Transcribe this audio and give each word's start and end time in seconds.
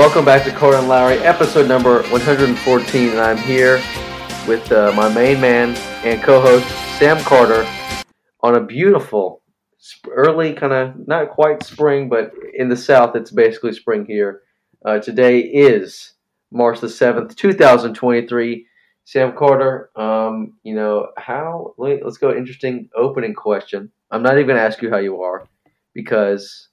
Welcome 0.00 0.24
back 0.24 0.44
to 0.44 0.50
and 0.50 0.88
Lowry, 0.88 1.18
episode 1.18 1.68
number 1.68 2.02
114, 2.04 3.10
and 3.10 3.20
I'm 3.20 3.36
here 3.36 3.74
with 4.48 4.72
uh, 4.72 4.92
my 4.96 5.12
main 5.12 5.38
man 5.42 5.76
and 6.06 6.22
co-host 6.22 6.66
Sam 6.98 7.18
Carter 7.18 7.68
on 8.40 8.54
a 8.54 8.64
beautiful, 8.64 9.42
early 10.10 10.54
kind 10.54 10.72
of 10.72 11.06
not 11.06 11.28
quite 11.28 11.62
spring, 11.62 12.08
but 12.08 12.32
in 12.54 12.70
the 12.70 12.76
south 12.78 13.14
it's 13.14 13.30
basically 13.30 13.74
spring 13.74 14.06
here. 14.06 14.40
Uh, 14.86 15.00
today 15.00 15.40
is 15.40 16.14
March 16.50 16.80
the 16.80 16.88
seventh, 16.88 17.36
2023. 17.36 18.66
Sam 19.04 19.36
Carter, 19.36 19.90
um, 19.96 20.54
you 20.62 20.74
know 20.74 21.08
how? 21.18 21.74
Let's 21.76 22.16
go. 22.16 22.34
Interesting 22.34 22.88
opening 22.96 23.34
question. 23.34 23.92
I'm 24.10 24.22
not 24.22 24.36
even 24.36 24.46
going 24.46 24.56
to 24.56 24.64
ask 24.64 24.80
you 24.80 24.88
how 24.88 24.96
you 24.96 25.20
are 25.20 25.46
because 25.92 26.69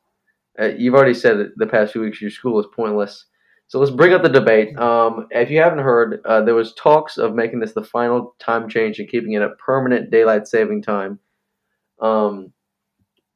uh, 0.60 0.70
you've 0.78 0.96
already 0.96 1.14
said 1.14 1.38
it 1.38 1.52
the 1.58 1.68
past 1.68 1.94
few 1.94 2.02
weeks 2.02 2.22
your 2.22 2.32
school 2.32 2.60
is 2.60 2.68
pointless. 2.76 3.26
So 3.68 3.80
let's 3.80 3.92
bring 3.92 4.14
up 4.14 4.24
the 4.24 4.30
debate. 4.30 4.78
Um, 4.80 5.28
if 5.32 5.50
you 5.52 5.60
haven't 5.60 5.80
heard, 5.80 6.22
uh, 6.24 6.42
there 6.42 6.56
was 6.56 6.74
talks 6.76 7.18
of 7.18 7.36
making 7.36 7.60
this 7.60 7.74
the 7.74 7.84
final 7.84 8.34
time 8.40 8.70
change 8.70 8.98
and 9.00 9.10
keeping 9.10 9.34
it 9.34 9.42
at 9.42 9.58
permanent 9.58 10.10
daylight 10.10 10.48
saving 10.48 10.84
time. 10.84 11.20
Um, 12.02 12.54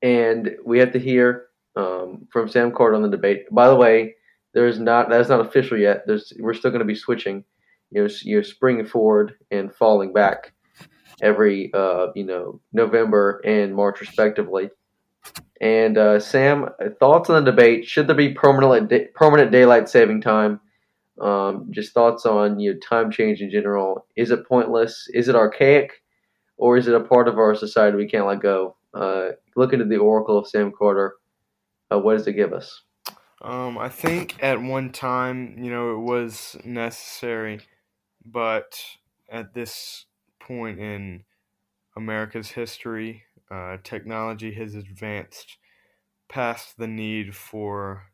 and 0.02 0.52
we 0.66 0.80
have 0.80 0.94
to 0.94 1.00
hear 1.00 1.48
um, 1.76 2.28
from 2.32 2.48
Sam 2.48 2.72
Carter 2.72 2.96
on 2.96 3.02
the 3.02 3.10
debate. 3.10 3.44
By 3.52 3.68
the 3.68 3.76
way, 3.76 4.16
there's 4.54 4.80
not 4.80 5.10
that's 5.10 5.30
not 5.30 5.42
official 5.42 5.78
yet. 5.78 6.04
There's 6.08 6.34
we're 6.40 6.54
still 6.54 6.72
going 6.72 6.80
to 6.80 6.86
be 6.86 6.96
switching. 6.96 7.44
You 7.92 8.04
know, 8.04 8.10
you're 8.24 8.44
springing 8.44 8.86
forward 8.86 9.34
and 9.52 9.74
falling 9.74 10.14
back 10.14 10.54
every 11.22 11.72
uh, 11.74 12.08
you 12.16 12.26
know 12.26 12.62
November 12.74 13.42
and 13.46 13.76
March 13.76 14.00
respectively. 14.02 14.70
And 15.62 15.96
uh, 15.96 16.20
Sam, 16.20 16.70
thoughts 17.00 17.30
on 17.30 17.46
the 17.46 17.52
debate? 17.52 17.86
Should 17.86 18.08
there 18.08 18.16
be 18.16 18.34
permanent 18.34 18.92
permanent 19.14 19.52
daylight 19.52 19.88
saving 19.88 20.22
time? 20.22 20.60
Um, 21.22 21.68
just 21.70 21.94
thoughts 21.94 22.26
on 22.26 22.60
you 22.60 22.74
know, 22.74 22.80
time 22.80 23.12
change 23.12 23.42
in 23.42 23.52
general. 23.52 24.08
Is 24.16 24.32
it 24.32 24.48
pointless? 24.48 25.08
Is 25.14 25.28
it 25.28 25.36
archaic, 25.36 26.02
or 26.58 26.78
is 26.78 26.88
it 26.88 26.96
a 26.96 27.00
part 27.00 27.28
of 27.28 27.38
our 27.38 27.54
society 27.54 27.96
we 27.96 28.10
can't 28.10 28.26
let 28.26 28.42
go? 28.42 28.76
Uh, 28.92 29.30
look 29.56 29.72
into 29.72 29.86
the 29.86 29.98
oracle 29.98 30.40
of 30.40 30.48
Sam 30.48 30.72
Carter. 30.76 31.14
Uh, 31.94 32.00
what 32.00 32.18
does 32.18 32.26
it 32.26 32.34
give 32.34 32.54
us? 32.54 32.82
Um, 33.44 33.78
I 33.78 33.90
think 33.90 34.42
at 34.42 34.60
one 34.60 34.92
time, 34.92 35.58
you 35.60 35.70
know, 35.70 35.94
it 35.94 36.00
was 36.00 36.58
necessary, 36.64 37.62
but 38.26 38.80
at 39.30 39.54
this 39.54 40.06
point 40.40 40.80
in 40.80 41.24
America's 41.96 42.50
history, 42.50 43.24
uh, 43.52 43.78
technology 43.84 44.54
has 44.54 44.76
advanced 44.76 45.58
past 46.30 46.78
the 46.78 46.88
need 46.88 47.36
for 47.36 48.12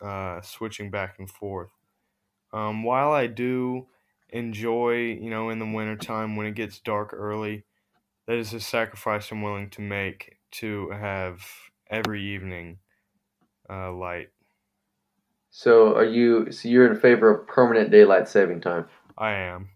uh, 0.00 0.40
switching 0.40 0.90
back 0.90 1.18
and 1.18 1.30
forth. 1.30 1.70
Um, 2.52 2.82
while 2.82 3.12
I 3.12 3.26
do 3.26 3.88
enjoy, 4.30 4.96
you 4.96 5.30
know, 5.30 5.50
in 5.50 5.58
the 5.58 5.66
wintertime 5.66 6.36
when 6.36 6.46
it 6.46 6.54
gets 6.54 6.80
dark 6.80 7.12
early, 7.12 7.64
that 8.26 8.36
is 8.36 8.54
a 8.54 8.60
sacrifice 8.60 9.30
I'm 9.30 9.42
willing 9.42 9.70
to 9.70 9.80
make 9.80 10.38
to 10.52 10.90
have 10.90 11.46
every 11.90 12.22
evening 12.22 12.80
uh, 13.70 13.92
light. 13.92 14.30
So, 15.50 15.96
are 15.96 16.04
you? 16.04 16.50
So 16.52 16.68
you're 16.68 16.90
in 16.90 16.98
favor 17.00 17.30
of 17.30 17.46
permanent 17.46 17.90
daylight 17.90 18.28
saving 18.28 18.60
time? 18.60 18.88
I 19.18 19.32
am. 19.32 19.70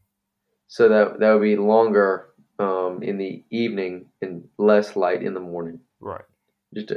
So 0.67 0.89
that 0.89 1.21
that 1.21 1.33
would 1.33 1.43
be 1.43 1.57
longer 1.57 2.32
um, 2.59 3.03
in 3.03 3.19
the 3.19 3.43
evening 3.51 4.07
and 4.21 4.45
less 4.59 4.97
light 4.97 5.23
in 5.23 5.35
the 5.35 5.41
morning. 5.41 5.81
Right. 6.01 6.25
Just 6.75 6.89
to, 6.89 6.97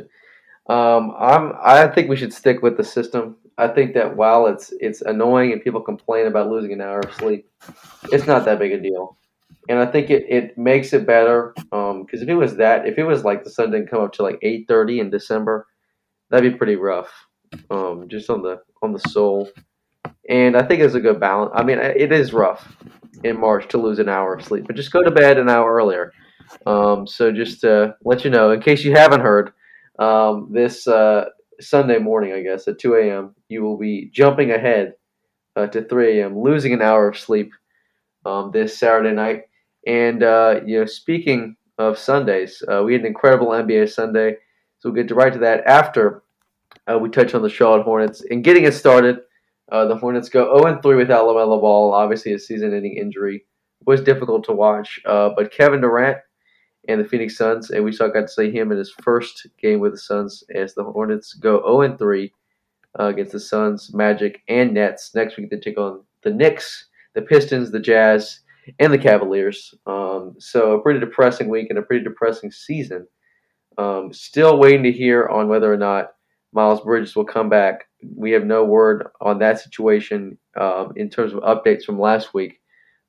um, 0.74 1.14
I'm 1.20 1.54
I 1.62 1.88
think 1.88 2.10
we 2.10 2.16
should 2.16 2.34
stick 2.34 2.62
with 2.62 2.78
the 2.78 2.84
system. 2.84 3.38
I 3.58 3.68
think 3.68 3.94
that 3.94 4.16
while 4.16 4.48
it's 4.48 4.74
it's 4.80 5.02
annoying 5.02 5.52
and 5.52 5.62
people 5.62 5.82
complain 5.82 6.28
about 6.28 6.50
losing 6.50 6.74
an 6.74 6.82
hour 6.82 7.00
of 7.00 7.14
sleep, 7.16 7.50
it's 8.12 8.28
not 8.28 8.46
that 8.46 8.60
big 8.60 8.72
a 8.72 8.80
deal. 8.80 9.18
And 9.68 9.80
I 9.80 9.86
think 9.86 10.10
it, 10.10 10.26
it 10.30 10.58
makes 10.58 10.94
it 10.94 11.08
better 11.08 11.54
because 11.56 12.22
if 12.22 12.30
it 12.30 12.36
was 12.36 12.58
that 12.58 12.88
if 12.88 12.98
it 12.98 13.04
was 13.04 13.24
like 13.24 13.44
the 13.44 13.50
sun 13.50 13.72
didn't 13.72 13.90
come 13.90 14.02
up 14.02 14.14
to 14.14 14.24
like 14.24 14.40
eight 14.42 14.68
thirty 14.68 15.00
in 15.00 15.10
December, 15.10 15.68
that'd 16.30 16.52
be 16.52 16.58
pretty 16.58 16.76
rough. 16.76 17.12
Um, 17.70 18.08
just 18.10 18.30
on 18.30 18.42
the 18.42 18.62
on 18.82 18.92
the 18.92 19.00
soul. 19.00 19.50
And 20.30 20.58
I 20.58 20.64
think 20.64 20.82
it's 20.82 20.96
a 20.96 21.00
good 21.00 21.20
balance. 21.20 21.52
I 21.54 21.64
mean, 21.64 21.80
it 21.80 22.12
is 22.12 22.34
rough 22.34 22.76
in 23.24 23.40
March 23.40 23.68
to 23.70 23.78
lose 23.78 24.00
an 24.00 24.10
hour 24.10 24.34
of 24.34 24.44
sleep, 24.44 24.66
but 24.68 24.76
just 24.76 24.92
go 24.92 25.04
to 25.04 25.12
bed 25.12 25.38
an 25.38 25.50
hour 25.50 25.74
earlier. 25.74 26.12
Um, 26.66 27.06
so 27.08 27.32
just 27.32 27.62
to 27.62 27.96
let 28.04 28.24
you 28.24 28.30
know, 28.30 28.52
in 28.52 28.62
case 28.62 28.84
you 28.84 28.94
haven't 28.94 29.22
heard, 29.22 29.52
um, 30.00 30.50
this 30.52 30.88
uh, 30.88 31.26
Sunday 31.60 32.00
morning, 32.00 32.34
I 32.34 32.42
guess 32.42 32.68
at 32.68 32.80
2 32.80 32.96
a.m., 32.96 33.36
you 33.50 33.64
will 33.64 33.78
be 33.78 34.10
jumping 34.14 34.52
ahead 34.52 34.94
uh, 35.56 35.68
to 35.68 35.84
3 35.84 36.20
a.m., 36.20 36.40
losing 36.40 36.74
an 36.74 36.82
hour 36.82 37.10
of 37.10 37.18
sleep 37.18 37.52
um, 38.26 38.52
this 38.52 38.78
Saturday 38.78 39.14
night. 39.14 39.44
And 39.88 40.24
uh, 40.24 40.62
you 40.66 40.80
know, 40.80 40.86
speaking 40.86 41.56
of 41.78 41.98
Sundays, 41.98 42.64
uh, 42.72 42.84
we 42.84 42.94
had 42.94 43.02
an 43.02 43.08
incredible 43.08 43.48
NBA 43.48 43.92
Sunday, 43.92 44.38
so 44.80 44.90
we'll 44.90 45.04
get 45.04 45.16
right 45.16 45.32
to 45.32 45.40
that 45.40 45.66
after 45.66 46.24
uh, 46.92 46.98
we 46.98 47.10
touch 47.10 47.34
on 47.34 47.42
the 47.42 47.50
Charlotte 47.50 47.84
Hornets 47.84 48.24
and 48.30 48.44
getting 48.44 48.64
it 48.64 48.74
started. 48.74 49.20
Uh, 49.72 49.86
the 49.86 49.96
Hornets 49.96 50.30
go 50.30 50.62
0 50.62 50.80
3 50.82 50.96
without 50.96 51.26
LaMelo 51.26 51.60
Ball. 51.60 51.94
Obviously, 51.94 52.34
a 52.34 52.40
season-ending 52.40 52.98
injury 52.98 53.46
was 53.86 54.02
difficult 54.02 54.44
to 54.46 54.54
watch, 54.54 55.00
uh, 55.06 55.30
but 55.36 55.52
Kevin 55.52 55.82
Durant 55.82 56.18
and 56.88 57.02
the 57.02 57.08
Phoenix 57.08 57.36
Suns, 57.36 57.72
and 57.72 57.84
we 57.84 57.92
saw 57.92 58.08
got 58.08 58.22
to 58.22 58.28
see 58.28 58.52
him 58.52 58.72
in 58.72 58.78
his 58.78 58.94
first 59.02 59.48
game 59.60 59.80
with 59.80 59.94
the 59.94 59.98
Suns 59.98 60.44
as 60.54 60.76
the 60.76 60.84
Hornets 60.84 61.34
go 61.34 61.62
0 61.82 61.98
3 61.98 62.32
uh, 63.00 63.06
against 63.06 63.32
the 63.32 63.40
Suns, 63.40 63.94
Magic, 63.94 64.42
and 64.48 64.74
Nets. 64.74 65.14
Next 65.16 65.38
week 65.38 65.50
they 65.50 65.58
take 65.58 65.78
on 65.78 66.04
the 66.24 66.32
Knicks, 66.32 66.88
the 67.14 67.22
Pistons, 67.22 67.72
the 67.72 67.80
Jazz, 67.80 68.42
and 68.80 68.92
the 68.92 68.98
Cavaliers. 68.98 69.74
Um, 69.86 70.36
so 70.40 70.74
a 70.74 70.82
pretty 70.82 71.00
depressing 71.00 71.50
week 71.50 71.68
and 71.70 71.80
a 71.80 71.84
pretty 71.84 72.04
depressing 72.04 72.52
season. 72.52 73.08
Um, 73.78 74.14
still 74.14 74.58
waiting 74.58 74.84
to 74.84 74.92
hear 74.92 75.28
on 75.28 75.48
whether 75.48 75.72
or 75.72 75.78
not 75.78 76.15
Miles 76.56 76.82
Bridges 76.82 77.16
will 77.16 77.26
come 77.26 77.50
back. 77.50 77.86
We 78.16 78.32
have 78.32 78.46
no 78.46 78.64
word 78.64 79.08
on 79.20 79.40
that 79.40 79.60
situation 79.60 80.38
um, 80.60 80.94
in 80.96 81.10
terms 81.10 81.34
of 81.34 81.40
updates 81.42 81.84
from 81.84 82.00
last 82.00 82.34
week. 82.34 82.62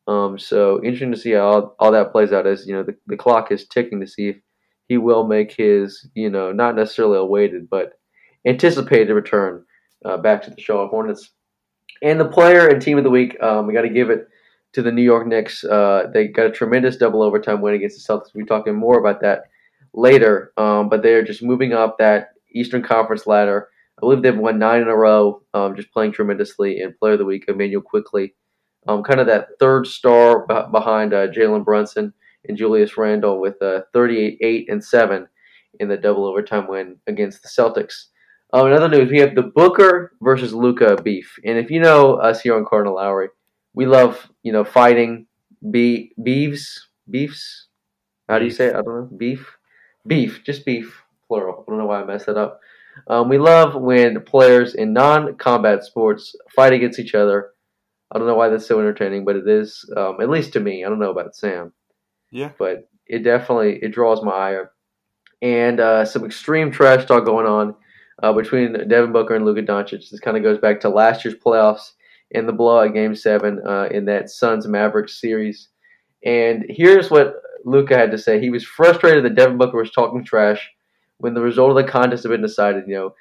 Um, 0.08 0.38
so 0.38 0.82
interesting 0.82 1.12
to 1.12 1.18
see 1.18 1.32
how 1.32 1.46
all, 1.46 1.76
all 1.78 1.92
that 1.92 2.12
plays 2.12 2.32
out. 2.32 2.46
As 2.46 2.66
you 2.66 2.74
know, 2.74 2.82
the, 2.82 2.96
the 3.06 3.16
clock 3.16 3.52
is 3.52 3.66
ticking 3.68 4.00
to 4.00 4.06
see 4.06 4.28
if 4.28 4.36
he 4.88 4.98
will 4.98 5.26
make 5.26 5.52
his, 5.52 6.08
you 6.14 6.28
know, 6.28 6.52
not 6.52 6.76
necessarily 6.76 7.18
awaited 7.18 7.70
but 7.70 7.92
anticipated 8.46 9.12
return 9.12 9.64
uh, 10.04 10.16
back 10.16 10.42
to 10.42 10.50
the 10.50 10.60
Charlotte 10.60 10.88
Hornets. 10.88 11.30
And 12.02 12.20
the 12.20 12.28
player 12.28 12.68
and 12.68 12.82
team 12.82 12.98
of 12.98 13.04
the 13.04 13.10
week, 13.10 13.40
um, 13.42 13.66
we 13.66 13.72
got 13.72 13.82
to 13.82 13.88
give 13.88 14.10
it 14.10 14.28
to 14.74 14.82
the 14.82 14.92
New 14.92 15.02
York 15.02 15.26
Knicks. 15.26 15.64
Uh, 15.64 16.08
they 16.12 16.28
got 16.28 16.46
a 16.46 16.52
tremendous 16.52 16.96
double 16.96 17.22
overtime 17.22 17.60
win 17.60 17.74
against 17.74 18.06
the 18.06 18.12
Celtics. 18.12 18.34
We'll 18.34 18.44
be 18.44 18.48
talking 18.48 18.74
more 18.74 18.98
about 18.98 19.20
that 19.22 19.44
later. 19.94 20.52
Um, 20.56 20.88
but 20.88 21.02
they're 21.02 21.24
just 21.24 21.42
moving 21.42 21.72
up 21.72 21.98
that 21.98 22.35
Eastern 22.56 22.82
Conference 22.82 23.26
ladder. 23.26 23.68
I 23.98 24.00
believe 24.00 24.22
they've 24.22 24.36
won 24.36 24.58
nine 24.58 24.82
in 24.82 24.88
a 24.88 24.96
row, 24.96 25.42
um, 25.54 25.74
just 25.74 25.92
playing 25.92 26.12
tremendously. 26.12 26.80
And 26.80 26.96
Player 26.98 27.14
of 27.14 27.18
the 27.18 27.24
Week, 27.24 27.44
Immanuel 27.48 27.82
Quickley, 27.82 28.34
um, 28.88 29.02
kind 29.02 29.20
of 29.20 29.26
that 29.26 29.48
third 29.58 29.86
star 29.86 30.46
b- 30.46 30.70
behind 30.70 31.14
uh, 31.14 31.28
Jalen 31.28 31.64
Brunson 31.64 32.12
and 32.48 32.56
Julius 32.56 32.96
Randle 32.96 33.40
with 33.40 33.60
uh, 33.62 33.82
38, 33.92 34.38
8, 34.40 34.68
and 34.68 34.84
7 34.84 35.26
in 35.80 35.88
the 35.88 35.96
double 35.96 36.24
overtime 36.26 36.68
win 36.68 36.96
against 37.06 37.42
the 37.42 37.48
Celtics. 37.48 38.06
Um, 38.52 38.68
in 38.68 38.72
other 38.72 38.88
news, 38.88 39.10
we 39.10 39.18
have 39.18 39.34
the 39.34 39.42
Booker 39.42 40.12
versus 40.22 40.54
Luka 40.54 40.96
beef. 41.02 41.38
And 41.44 41.58
if 41.58 41.70
you 41.70 41.80
know 41.80 42.14
us 42.14 42.40
here 42.40 42.56
on 42.56 42.64
Carter 42.64 42.86
and 42.86 42.94
Lowry, 42.94 43.28
we 43.74 43.86
love, 43.86 44.30
you 44.42 44.52
know, 44.52 44.64
fighting 44.64 45.26
be- 45.70 46.12
beefs. 46.22 46.88
Beefs? 47.10 47.68
How 48.28 48.38
do 48.38 48.44
you 48.44 48.50
say 48.50 48.66
it? 48.66 48.74
I 48.76 48.82
don't 48.82 48.86
know. 48.86 49.16
Beef? 49.16 49.56
Beef. 50.06 50.42
Just 50.44 50.64
beef, 50.64 51.02
plural. 51.28 51.64
I 51.66 51.70
don't 51.70 51.78
know 51.78 51.86
why 51.86 52.00
I 52.00 52.04
messed 52.04 52.26
that 52.26 52.36
up. 52.36 52.60
Um, 53.08 53.28
we 53.28 53.38
love 53.38 53.74
when 53.74 54.22
players 54.22 54.74
in 54.74 54.92
non-combat 54.92 55.84
sports 55.84 56.34
fight 56.54 56.72
against 56.72 56.98
each 56.98 57.14
other. 57.14 57.50
I 58.10 58.18
don't 58.18 58.26
know 58.26 58.36
why 58.36 58.48
that's 58.48 58.66
so 58.66 58.78
entertaining, 58.78 59.24
but 59.24 59.36
it 59.36 59.46
is, 59.48 59.84
um, 59.96 60.18
at 60.20 60.30
least 60.30 60.52
to 60.54 60.60
me. 60.60 60.84
I 60.84 60.88
don't 60.88 61.00
know 61.00 61.10
about 61.10 61.34
Sam, 61.34 61.72
Yeah. 62.30 62.52
but 62.58 62.88
it 63.06 63.20
definitely 63.24 63.78
it 63.82 63.92
draws 63.92 64.22
my 64.22 64.32
ire. 64.32 64.70
And 65.42 65.80
uh, 65.80 66.04
some 66.04 66.24
extreme 66.24 66.70
trash 66.70 67.04
talk 67.04 67.24
going 67.26 67.46
on 67.46 67.74
uh, 68.22 68.32
between 68.32 68.88
Devin 68.88 69.12
Booker 69.12 69.34
and 69.34 69.44
Luka 69.44 69.60
Doncic. 69.62 70.08
This 70.10 70.20
kind 70.20 70.36
of 70.36 70.42
goes 70.42 70.58
back 70.58 70.80
to 70.80 70.88
last 70.88 71.24
year's 71.24 71.36
playoffs 71.36 71.92
in 72.30 72.46
the 72.46 72.52
blowout 72.52 72.94
Game 72.94 73.14
Seven 73.14 73.60
uh, 73.66 73.88
in 73.90 74.06
that 74.06 74.30
Suns 74.30 74.66
Mavericks 74.66 75.20
series. 75.20 75.68
And 76.24 76.64
here's 76.68 77.10
what 77.10 77.34
Luka 77.64 77.96
had 77.96 78.10
to 78.12 78.18
say. 78.18 78.40
He 78.40 78.50
was 78.50 78.64
frustrated 78.64 79.24
that 79.24 79.34
Devin 79.34 79.58
Booker 79.58 79.76
was 79.76 79.90
talking 79.90 80.24
trash 80.24 80.70
when 81.18 81.34
the 81.34 81.40
result 81.40 81.70
of 81.70 81.76
the 81.76 81.90
contest 81.90 82.22
had 82.22 82.30
been 82.30 82.42
decided. 82.42 82.84
You 82.86 82.94
know, 82.94 83.14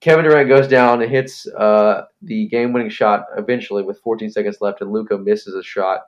Kevin 0.00 0.24
Durant 0.24 0.48
goes 0.48 0.68
down 0.68 1.02
and 1.02 1.10
hits 1.10 1.46
uh, 1.46 2.02
the 2.22 2.46
game-winning 2.48 2.90
shot 2.90 3.26
eventually 3.36 3.82
with 3.82 4.00
14 4.00 4.30
seconds 4.30 4.58
left, 4.60 4.80
and 4.80 4.92
Luka 4.92 5.18
misses 5.18 5.54
a 5.54 5.62
shot 5.62 6.00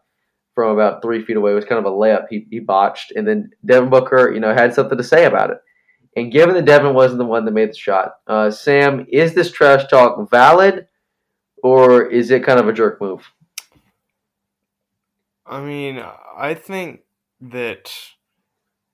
from 0.54 0.70
about 0.70 1.02
three 1.02 1.24
feet 1.24 1.36
away. 1.36 1.52
It 1.52 1.56
was 1.56 1.64
kind 1.64 1.78
of 1.78 1.90
a 1.90 1.96
layup 1.96 2.26
he, 2.30 2.46
he 2.50 2.60
botched, 2.60 3.12
and 3.12 3.26
then 3.26 3.50
Devin 3.64 3.90
Booker, 3.90 4.32
you 4.32 4.40
know, 4.40 4.54
had 4.54 4.74
something 4.74 4.98
to 4.98 5.04
say 5.04 5.24
about 5.24 5.50
it. 5.50 5.58
And 6.16 6.32
given 6.32 6.54
that 6.54 6.64
Devin 6.64 6.94
wasn't 6.94 7.18
the 7.18 7.26
one 7.26 7.44
that 7.44 7.52
made 7.52 7.70
the 7.70 7.76
shot, 7.76 8.14
uh, 8.26 8.50
Sam, 8.50 9.06
is 9.10 9.34
this 9.34 9.52
trash 9.52 9.86
talk 9.88 10.30
valid, 10.30 10.88
or 11.62 12.06
is 12.06 12.30
it 12.30 12.44
kind 12.44 12.58
of 12.58 12.68
a 12.68 12.72
jerk 12.72 13.00
move? 13.00 13.30
I 15.44 15.60
mean, 15.60 16.02
I 16.36 16.54
think 16.54 17.00
that 17.40 17.92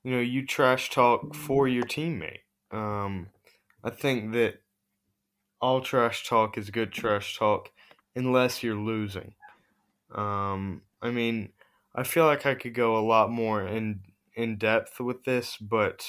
you 0.05 0.13
know 0.13 0.21
you 0.21 0.47
trash 0.47 0.91
talk 0.91 1.35
for 1.35 1.69
your 1.69 1.85
teammate. 1.85 2.41
Um, 2.71 3.29
I 3.85 3.91
think 3.91 4.33
that 4.33 4.63
all 5.61 5.81
trash 5.81 6.27
talk 6.27 6.59
is 6.59 6.71
good 6.71 6.93
trash 6.93 7.39
talk 7.39 7.71
unless 8.15 8.63
you're 8.63 8.77
losing. 8.77 9.35
Um, 10.15 10.83
I 11.01 11.11
mean, 11.11 11.51
I 11.95 12.03
feel 12.03 12.25
like 12.25 12.47
I 12.47 12.55
could 12.55 12.75
go 12.75 12.97
a 12.97 13.07
lot 13.07 13.31
more 13.31 13.67
in 13.67 14.01
in 14.35 14.57
depth 14.57 14.99
with 14.99 15.25
this, 15.25 15.57
but 15.59 16.05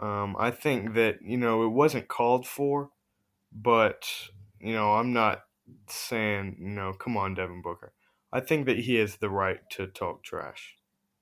um, 0.00 0.36
I 0.38 0.50
think 0.50 0.94
that 0.94 1.22
you 1.22 1.36
know 1.36 1.64
it 1.64 1.68
wasn't 1.68 2.08
called 2.08 2.46
for, 2.46 2.90
but 3.52 4.06
you 4.58 4.72
know 4.72 4.94
I'm 4.94 5.12
not 5.12 5.42
saying 5.88 6.56
you 6.60 6.70
know 6.70 6.92
come 6.92 7.16
on 7.16 7.34
Devin 7.34 7.62
Booker. 7.62 7.92
I 8.32 8.40
think 8.40 8.66
that 8.66 8.78
he 8.78 8.94
has 8.96 9.16
the 9.16 9.30
right 9.30 9.60
to 9.70 9.86
talk 9.86 10.22
trash. 10.22 10.76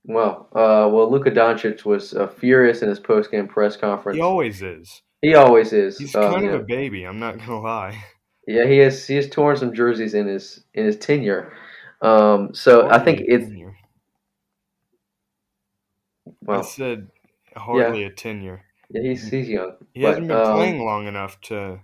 Well, 0.09 0.49
uh, 0.53 0.89
well, 0.91 1.11
Luka 1.11 1.31
Doncic 1.31 1.85
was 1.85 2.15
uh, 2.15 2.27
furious 2.27 2.81
in 2.81 2.89
his 2.89 2.99
post 2.99 3.31
game 3.31 3.47
press 3.47 3.77
conference. 3.77 4.17
He 4.17 4.23
always 4.23 4.63
is. 4.63 5.03
He 5.21 5.35
always 5.35 5.75
is. 5.75 5.99
He's 5.99 6.15
um, 6.15 6.33
kind 6.33 6.47
of 6.47 6.55
a 6.55 6.65
baby. 6.65 7.05
I'm 7.05 7.21
not 7.21 7.39
gonna 7.39 7.61
lie. 7.61 8.03
Yeah, 8.47 8.67
he 8.67 8.79
has. 8.79 9.07
He 9.07 9.17
has 9.17 9.29
torn 9.29 9.59
some 9.59 9.75
jerseys 9.75 10.15
in 10.15 10.27
his 10.27 10.65
in 10.73 10.87
his 10.87 10.97
tenure. 10.97 11.53
Um, 12.01 12.55
so 12.55 12.89
hardly 12.89 12.97
I 12.97 13.05
think 13.05 13.21
it's. 13.29 13.45
Tenure. 13.45 13.77
Well, 16.41 16.61
I 16.61 16.63
said 16.63 17.09
hardly 17.55 18.01
yeah. 18.01 18.07
a 18.07 18.11
tenure. 18.11 18.65
Yeah, 18.89 19.03
he's 19.03 19.29
he's 19.29 19.51
young. 19.51 19.73
He 19.93 20.01
but, 20.01 20.09
hasn't 20.09 20.29
been 20.29 20.37
um, 20.39 20.55
playing 20.55 20.85
long 20.87 21.07
enough 21.07 21.39
to. 21.43 21.81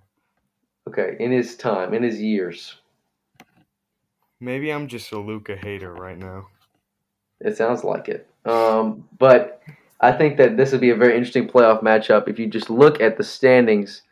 Okay, 0.88 1.16
in 1.20 1.30
his 1.30 1.56
time, 1.56 1.92
in 1.92 2.02
his 2.02 2.22
years. 2.22 2.76
Maybe 4.40 4.70
I'm 4.70 4.88
just 4.88 5.12
a 5.12 5.18
Luka 5.18 5.56
hater 5.56 5.92
right 5.92 6.18
now. 6.18 6.48
It 7.40 7.56
sounds 7.56 7.84
like 7.84 8.08
it. 8.08 8.28
Um, 8.44 9.08
but 9.18 9.62
I 10.00 10.12
think 10.12 10.36
that 10.36 10.56
this 10.56 10.72
would 10.72 10.80
be 10.80 10.90
a 10.90 10.96
very 10.96 11.16
interesting 11.16 11.48
playoff 11.48 11.82
matchup. 11.82 12.28
If 12.28 12.38
you 12.38 12.46
just 12.46 12.70
look 12.70 13.00
at 13.00 13.16
the 13.16 13.24
standings 13.24 14.02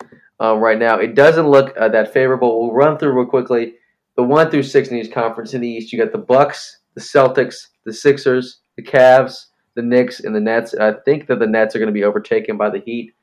uh, 0.41 0.57
right 0.57 0.79
now, 0.79 0.99
it 0.99 1.15
doesn't 1.15 1.49
look 1.49 1.77
uh, 1.77 1.89
that 1.89 2.13
favorable. 2.13 2.61
We'll 2.61 2.73
run 2.73 2.99
through 2.99 3.13
real 3.13 3.27
quickly. 3.27 3.75
The 4.17 4.23
one 4.23 4.51
through 4.51 4.65
six 4.65 4.89
in 4.89 4.99
each 4.99 5.13
conference 5.13 5.55
in 5.55 5.61
the 5.61 5.69
East, 5.69 5.93
you 5.93 5.99
got 5.99 6.13
the 6.13 6.19
Bucks, 6.19 6.79
the 6.95 7.01
Celtics, 7.01 7.69
the 7.85 7.93
Sixers, 7.93 8.61
the 8.77 8.83
Cavs, 8.83 9.47
the 9.75 9.83
Knicks, 9.83 10.21
and 10.21 10.35
the 10.35 10.41
Nets. 10.41 10.75
I 10.75 10.93
think 11.05 11.27
that 11.27 11.39
the 11.39 11.47
Nets 11.47 11.75
are 11.75 11.79
going 11.79 11.89
to 11.89 11.93
be 11.93 12.05
overtaken 12.05 12.57
by 12.57 12.71
the 12.71 12.81
Heat. 12.81 13.15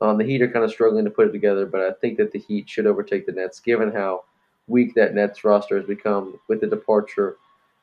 Um, 0.00 0.16
the 0.16 0.24
Heat 0.24 0.42
are 0.42 0.50
kind 0.50 0.64
of 0.64 0.70
struggling 0.70 1.04
to 1.04 1.10
put 1.10 1.26
it 1.26 1.32
together, 1.32 1.66
but 1.66 1.80
I 1.80 1.92
think 2.00 2.18
that 2.18 2.30
the 2.30 2.38
Heat 2.38 2.68
should 2.70 2.86
overtake 2.86 3.26
the 3.26 3.32
Nets, 3.32 3.58
given 3.58 3.92
how 3.92 4.24
weak 4.68 4.94
that 4.94 5.14
Nets 5.14 5.44
roster 5.44 5.76
has 5.76 5.86
become 5.86 6.38
with 6.48 6.60
the 6.60 6.68
departure 6.68 7.36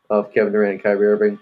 of 0.09 0.33
Kevin 0.33 0.53
Durant 0.53 0.73
and 0.75 0.83
Kyrie 0.83 1.07
Irving. 1.07 1.39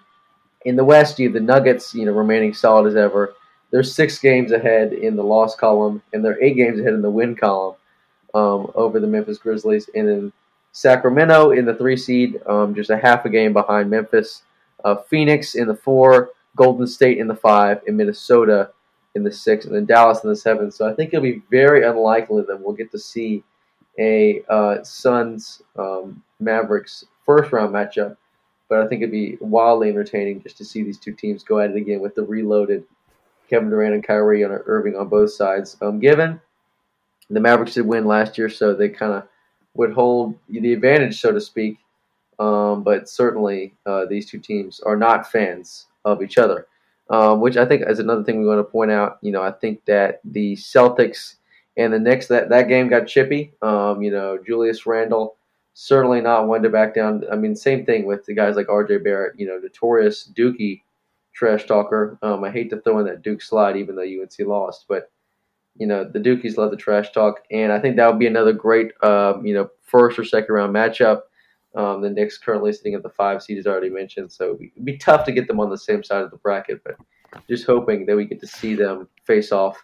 In 0.65 0.75
the 0.75 0.83
West, 0.83 1.19
you 1.19 1.27
have 1.27 1.33
the 1.33 1.39
Nuggets, 1.39 1.93
you 1.93 2.05
know, 2.05 2.13
remaining 2.13 2.53
solid 2.53 2.87
as 2.87 2.95
ever. 2.95 3.35
They're 3.71 3.83
six 3.83 4.19
games 4.19 4.51
ahead 4.51 4.93
in 4.93 5.15
the 5.15 5.23
loss 5.23 5.55
column, 5.55 6.01
and 6.13 6.23
they're 6.23 6.41
eight 6.43 6.55
games 6.55 6.79
ahead 6.79 6.93
in 6.93 7.01
the 7.01 7.09
win 7.09 7.35
column 7.35 7.75
um, 8.33 8.71
over 8.75 8.99
the 8.99 9.07
Memphis 9.07 9.37
Grizzlies. 9.37 9.89
And 9.95 10.07
then 10.07 10.33
Sacramento 10.71 11.51
in 11.51 11.65
the 11.65 11.75
three 11.75 11.97
seed, 11.97 12.39
um, 12.47 12.75
just 12.75 12.89
a 12.89 12.97
half 12.97 13.25
a 13.25 13.29
game 13.29 13.53
behind 13.53 13.89
Memphis. 13.89 14.43
Uh, 14.83 14.95
Phoenix 14.95 15.55
in 15.55 15.67
the 15.67 15.75
four, 15.75 16.31
Golden 16.55 16.85
State 16.85 17.17
in 17.17 17.27
the 17.27 17.35
five, 17.35 17.81
and 17.87 17.97
Minnesota 17.97 18.71
in 19.15 19.23
the 19.23 19.31
six, 19.31 19.65
and 19.65 19.75
then 19.75 19.85
Dallas 19.85 20.23
in 20.23 20.29
the 20.29 20.35
seven. 20.35 20.71
So 20.71 20.89
I 20.89 20.93
think 20.93 21.13
it'll 21.13 21.23
be 21.23 21.41
very 21.49 21.83
unlikely 21.83 22.43
that 22.47 22.59
we'll 22.59 22.75
get 22.75 22.91
to 22.91 22.99
see 22.99 23.43
a 23.99 24.43
uh, 24.49 24.83
Suns 24.83 25.61
um, 25.77 26.21
Mavericks 26.39 27.05
first 27.25 27.51
round 27.51 27.73
matchup 27.73 28.17
but 28.69 28.79
I 28.79 28.87
think 28.87 29.01
it'd 29.01 29.11
be 29.11 29.37
wildly 29.39 29.89
entertaining 29.89 30.41
just 30.41 30.57
to 30.57 30.65
see 30.65 30.83
these 30.83 30.99
two 30.99 31.13
teams 31.13 31.43
go 31.43 31.59
at 31.59 31.71
it 31.71 31.75
again 31.75 31.99
with 31.99 32.15
the 32.15 32.23
reloaded 32.23 32.83
Kevin 33.49 33.69
Durant 33.69 33.93
and 33.93 34.03
Kyrie 34.03 34.43
Irving 34.43 34.95
on 34.95 35.09
both 35.09 35.31
sides. 35.31 35.77
Um, 35.81 35.99
given 35.99 36.39
the 37.29 37.39
Mavericks 37.39 37.73
did 37.73 37.85
win 37.85 38.05
last 38.05 38.37
year, 38.37 38.49
so 38.49 38.73
they 38.73 38.89
kind 38.89 39.13
of 39.13 39.27
would 39.75 39.93
hold 39.93 40.35
the 40.49 40.73
advantage, 40.73 41.19
so 41.19 41.31
to 41.31 41.41
speak. 41.41 41.77
Um, 42.39 42.83
but 42.83 43.09
certainly, 43.09 43.73
uh, 43.85 44.05
these 44.05 44.29
two 44.29 44.39
teams 44.39 44.79
are 44.81 44.97
not 44.97 45.31
fans 45.31 45.87
of 46.03 46.21
each 46.21 46.37
other, 46.37 46.67
um, 47.09 47.41
which 47.41 47.57
I 47.57 47.65
think 47.65 47.83
is 47.87 47.99
another 47.99 48.23
thing 48.23 48.39
we 48.39 48.47
want 48.47 48.59
to 48.59 48.71
point 48.71 48.91
out. 48.91 49.19
You 49.21 49.31
know, 49.31 49.43
I 49.43 49.51
think 49.51 49.85
that 49.85 50.19
the 50.25 50.55
Celtics 50.55 51.35
and 51.77 51.93
the 51.93 51.99
Knicks 51.99 52.27
that 52.27 52.49
that 52.49 52.67
game 52.67 52.87
got 52.87 53.07
chippy. 53.07 53.53
Um, 53.61 54.01
you 54.01 54.11
know, 54.11 54.39
Julius 54.45 54.85
Randle 54.85 55.35
certainly 55.73 56.21
not 56.21 56.47
one 56.47 56.61
to 56.63 56.69
back 56.69 56.93
down. 56.93 57.23
I 57.31 57.35
mean, 57.35 57.55
same 57.55 57.85
thing 57.85 58.05
with 58.05 58.25
the 58.25 58.33
guys 58.33 58.55
like 58.55 58.69
R.J. 58.69 58.99
Barrett, 58.99 59.39
you 59.39 59.47
know, 59.47 59.57
notorious 59.57 60.29
Dookie 60.35 60.81
trash 61.33 61.65
talker. 61.65 62.17
Um, 62.21 62.43
I 62.43 62.51
hate 62.51 62.69
to 62.69 62.81
throw 62.81 62.99
in 62.99 63.05
that 63.07 63.21
Duke 63.23 63.41
slide, 63.41 63.75
even 63.75 63.95
though 63.95 64.03
UNC 64.03 64.33
lost, 64.39 64.85
but 64.87 65.11
you 65.75 65.87
know 65.87 66.03
the 66.03 66.19
Dukies 66.19 66.57
love 66.57 66.71
the 66.71 66.77
trash 66.77 67.11
talk, 67.11 67.41
and 67.51 67.71
I 67.71 67.79
think 67.79 67.95
that 67.95 68.07
would 68.07 68.19
be 68.19 68.27
another 68.27 68.53
great, 68.53 68.91
um, 69.03 69.45
you 69.45 69.53
know, 69.53 69.69
first 69.81 70.19
or 70.19 70.23
second 70.23 70.53
round 70.53 70.73
matchup. 70.73 71.21
Um, 71.75 72.01
the 72.01 72.09
Knicks 72.11 72.37
currently 72.37 72.71
sitting 72.71 72.93
at 72.93 73.01
the 73.01 73.09
five 73.09 73.41
seed, 73.41 73.57
as 73.57 73.65
already 73.65 73.89
mentioned, 73.89 74.31
so 74.31 74.45
it'd 74.45 74.59
be, 74.59 74.71
it'd 74.75 74.85
be 74.85 74.97
tough 74.97 75.25
to 75.25 75.31
get 75.31 75.47
them 75.47 75.59
on 75.59 75.71
the 75.71 75.77
same 75.77 76.03
side 76.03 76.21
of 76.21 76.29
the 76.29 76.37
bracket, 76.37 76.83
but 76.83 76.95
just 77.49 77.65
hoping 77.65 78.05
that 78.05 78.15
we 78.15 78.25
get 78.25 78.39
to 78.39 78.47
see 78.47 78.75
them 78.75 79.07
face 79.25 79.51
off 79.51 79.83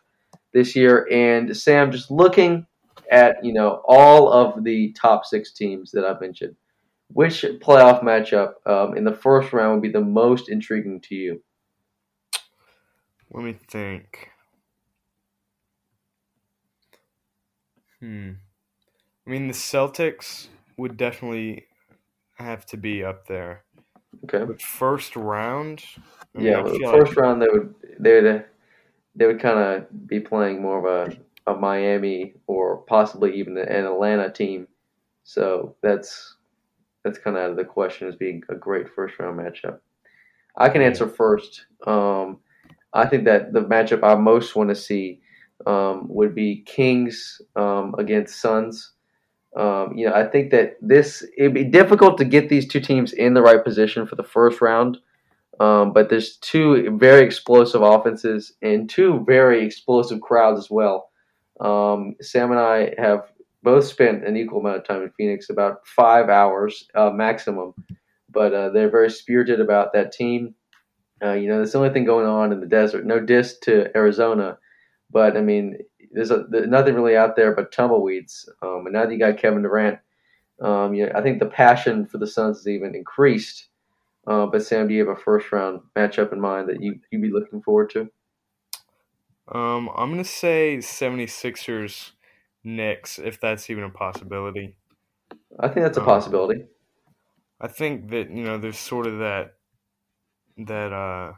this 0.53 0.75
year. 0.75 1.07
And 1.11 1.57
Sam, 1.57 1.91
just 1.91 2.11
looking 2.11 2.67
at 3.09 3.43
you 3.43 3.53
know 3.53 3.81
all 3.87 4.31
of 4.31 4.63
the 4.63 4.93
top 4.93 5.25
six 5.25 5.51
teams 5.51 5.91
that 5.91 6.05
I've 6.05 6.21
mentioned, 6.21 6.55
which 7.09 7.43
playoff 7.61 8.03
matchup 8.03 8.53
um, 8.65 8.95
in 8.97 9.03
the 9.03 9.15
first 9.15 9.53
round 9.53 9.73
would 9.73 9.81
be 9.81 9.91
the 9.91 10.05
most 10.05 10.49
intriguing 10.49 11.01
to 11.01 11.15
you? 11.15 11.43
Let 13.31 13.43
me 13.43 13.53
think. 13.53 14.29
Hmm. 17.99 18.31
I 19.27 19.29
mean, 19.29 19.47
the 19.47 19.53
Celtics 19.53 20.47
would 20.77 20.97
definitely 20.97 21.65
have 22.35 22.65
to 22.67 22.77
be 22.77 23.03
up 23.03 23.27
there. 23.27 23.63
Okay. 24.23 24.45
But 24.45 24.61
first 24.61 25.15
round. 25.15 25.83
I 26.35 26.41
yeah, 26.41 26.63
mean, 26.63 26.83
first 26.83 27.15
like... 27.15 27.17
round 27.17 27.41
they 27.41 27.47
would 27.47 27.75
they 27.99 28.21
would 28.21 28.45
they 29.15 29.27
would 29.27 29.39
kind 29.39 29.59
of 29.59 30.07
be 30.07 30.19
playing 30.19 30.61
more 30.61 30.79
of 30.79 31.09
a 31.11 31.15
a 31.49 31.55
Miami 31.55 32.33
or 32.47 32.77
possibly 32.83 33.37
even 33.39 33.57
an 33.57 33.85
Atlanta 33.85 34.31
team. 34.31 34.67
So 35.23 35.75
that's 35.81 36.35
that's 37.03 37.19
kind 37.19 37.37
of 37.37 37.43
out 37.43 37.51
of 37.51 37.57
the 37.57 37.65
question 37.65 38.07
as 38.07 38.15
being 38.15 38.41
a 38.49 38.55
great 38.55 38.87
first 38.89 39.17
round 39.19 39.39
matchup. 39.39 39.79
I 40.57 40.69
can 40.69 40.81
answer 40.81 41.07
first. 41.07 41.65
Um, 41.87 42.39
I 42.93 43.05
think 43.05 43.25
that 43.25 43.53
the 43.53 43.61
matchup 43.61 44.03
I 44.03 44.15
most 44.15 44.55
want 44.55 44.69
to 44.69 44.75
see 44.75 45.21
um, 45.65 46.07
would 46.09 46.35
be 46.35 46.63
Kings 46.65 47.41
um, 47.55 47.95
against 47.97 48.41
Suns. 48.41 48.93
Um, 49.57 49.93
you 49.95 50.07
know, 50.07 50.13
I 50.13 50.25
think 50.25 50.51
that 50.51 50.77
this 50.81 51.25
it'd 51.37 51.53
be 51.53 51.63
difficult 51.63 52.17
to 52.17 52.25
get 52.25 52.49
these 52.49 52.67
two 52.67 52.79
teams 52.79 53.13
in 53.13 53.33
the 53.33 53.41
right 53.41 53.63
position 53.63 54.05
for 54.05 54.15
the 54.15 54.23
first 54.23 54.61
round. 54.61 54.97
Um, 55.59 55.91
but 55.91 56.09
there's 56.09 56.37
two 56.37 56.97
very 56.97 57.25
explosive 57.25 57.81
offenses 57.81 58.53
and 58.61 58.89
two 58.89 59.23
very 59.27 59.65
explosive 59.65 60.21
crowds 60.21 60.59
as 60.59 60.69
well. 60.69 61.08
Um, 61.59 62.15
Sam 62.21 62.51
and 62.51 62.59
I 62.59 62.93
have 62.97 63.31
both 63.63 63.85
spent 63.85 64.25
an 64.25 64.37
equal 64.37 64.59
amount 64.59 64.77
of 64.77 64.85
time 64.85 65.03
in 65.03 65.11
Phoenix, 65.11 65.49
about 65.49 65.85
five 65.85 66.29
hours 66.29 66.87
uh, 66.95 67.09
maximum. 67.09 67.73
But 68.31 68.53
uh, 68.53 68.69
they're 68.69 68.91
very 68.91 69.09
spirited 69.09 69.59
about 69.59 69.93
that 69.93 70.11
team. 70.11 70.53
Uh, 71.23 71.33
you 71.33 71.49
know, 71.49 71.57
there's 71.57 71.73
the 71.73 71.79
only 71.79 71.89
thing 71.89 72.05
going 72.05 72.25
on 72.25 72.51
in 72.53 72.59
the 72.61 72.67
desert. 72.67 73.05
No 73.05 73.19
diss 73.19 73.57
to 73.59 73.95
Arizona, 73.95 74.57
but 75.11 75.35
I 75.35 75.41
mean, 75.41 75.79
there's, 76.11 76.31
a, 76.31 76.45
there's 76.49 76.69
nothing 76.69 76.95
really 76.95 77.17
out 77.17 77.35
there 77.35 77.53
but 77.53 77.71
tumbleweeds. 77.71 78.47
Um, 78.61 78.85
and 78.85 78.93
now 78.93 79.05
that 79.05 79.11
you 79.11 79.19
got 79.19 79.37
Kevin 79.37 79.63
Durant, 79.63 79.99
um, 80.61 80.93
you 80.93 81.05
know, 81.05 81.11
I 81.15 81.21
think 81.21 81.39
the 81.39 81.45
passion 81.45 82.05
for 82.05 82.19
the 82.19 82.27
Suns 82.27 82.59
has 82.59 82.67
even 82.67 82.95
increased. 82.95 83.67
Uh, 84.27 84.45
but 84.45 84.63
Sam, 84.63 84.87
do 84.87 84.93
you 84.93 85.07
have 85.07 85.17
a 85.17 85.21
first 85.21 85.51
round 85.51 85.81
matchup 85.97 86.31
in 86.31 86.39
mind 86.39 86.69
that 86.69 86.81
you 86.81 86.99
you'd 87.11 87.21
be 87.21 87.31
looking 87.31 87.61
forward 87.61 87.89
to? 87.91 88.09
Um, 89.51 89.89
I'm 89.95 90.11
going 90.11 90.23
to 90.23 90.29
say 90.29 90.77
76ers 90.77 92.11
Knicks, 92.63 93.19
if 93.19 93.39
that's 93.39 93.69
even 93.69 93.83
a 93.83 93.89
possibility. 93.89 94.75
I 95.59 95.67
think 95.67 95.85
that's 95.85 95.97
a 95.97 96.01
um, 96.01 96.05
possibility. 96.05 96.65
I 97.61 97.67
think 97.67 98.09
that, 98.11 98.29
you 98.29 98.43
know, 98.43 98.57
there's 98.57 98.77
sort 98.77 99.07
of 99.07 99.19
that 99.19 99.55
that 100.57 100.91
uh, 100.91 101.33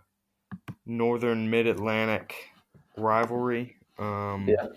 northern 0.85 1.49
mid 1.49 1.67
Atlantic 1.67 2.35
rivalry. 2.97 3.77
Um, 3.97 4.47
yeah. 4.47 4.67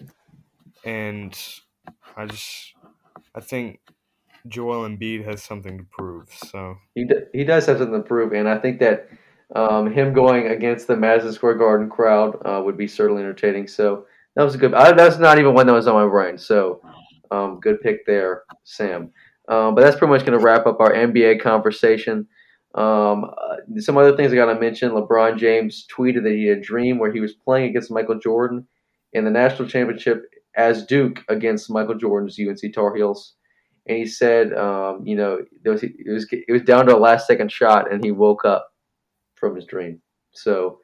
And 0.84 1.36
I 2.16 2.26
just, 2.26 2.74
I 3.34 3.40
think 3.40 3.80
Joel 4.46 4.88
Embiid 4.88 5.24
has 5.24 5.42
something 5.42 5.78
to 5.78 5.84
prove. 5.84 6.28
So 6.30 6.76
he, 6.94 7.04
d- 7.04 7.24
he 7.32 7.44
does 7.44 7.66
have 7.66 7.78
something 7.78 8.02
to 8.02 8.06
prove. 8.06 8.32
And 8.32 8.48
I 8.48 8.58
think 8.58 8.80
that 8.80 9.08
um, 9.54 9.92
him 9.92 10.12
going 10.12 10.48
against 10.48 10.86
the 10.86 10.96
Madison 10.96 11.32
Square 11.32 11.54
Garden 11.54 11.88
crowd 11.88 12.36
uh, 12.44 12.60
would 12.64 12.76
be 12.76 12.88
certainly 12.88 13.22
entertaining. 13.22 13.68
So 13.68 14.06
that 14.34 14.42
was 14.42 14.54
a 14.54 14.58
good. 14.58 14.74
I, 14.74 14.92
that's 14.92 15.18
not 15.18 15.38
even 15.38 15.54
one 15.54 15.66
that 15.66 15.72
was 15.72 15.86
on 15.86 15.94
my 15.94 16.10
brain. 16.10 16.38
So 16.38 16.80
um, 17.30 17.60
good 17.60 17.80
pick 17.80 18.04
there, 18.06 18.42
Sam. 18.64 19.12
Um, 19.48 19.74
but 19.74 19.82
that's 19.82 19.96
pretty 19.96 20.12
much 20.12 20.24
going 20.24 20.38
to 20.38 20.44
wrap 20.44 20.66
up 20.66 20.80
our 20.80 20.92
NBA 20.92 21.40
conversation. 21.40 22.26
Um, 22.74 23.24
uh, 23.24 23.56
some 23.78 23.96
other 23.96 24.16
things 24.16 24.32
I 24.32 24.36
got 24.36 24.52
to 24.52 24.58
mention 24.58 24.90
LeBron 24.90 25.38
James 25.38 25.86
tweeted 25.96 26.24
that 26.24 26.32
he 26.32 26.46
had 26.46 26.58
a 26.58 26.62
dream 26.62 26.98
where 26.98 27.12
he 27.12 27.20
was 27.20 27.34
playing 27.34 27.70
against 27.70 27.90
Michael 27.90 28.18
Jordan 28.18 28.66
in 29.12 29.24
the 29.24 29.30
national 29.30 29.68
championship 29.68 30.22
as 30.56 30.86
Duke 30.86 31.22
against 31.28 31.70
Michael 31.70 31.94
Jordan's 31.94 32.38
UNC 32.38 32.74
Tar 32.74 32.94
Heels. 32.94 33.34
And 33.86 33.98
he 33.98 34.06
said, 34.06 34.52
um, 34.54 35.06
you 35.06 35.14
know, 35.14 35.40
was, 35.64 35.82
it, 35.82 35.92
was, 36.06 36.26
it 36.32 36.50
was 36.52 36.62
down 36.62 36.86
to 36.86 36.96
a 36.96 36.98
last 36.98 37.26
second 37.26 37.52
shot 37.52 37.92
and 37.92 38.02
he 38.02 38.10
woke 38.10 38.44
up 38.44 38.73
from 39.48 39.56
his 39.56 39.66
dream. 39.66 40.00
So, 40.32 40.78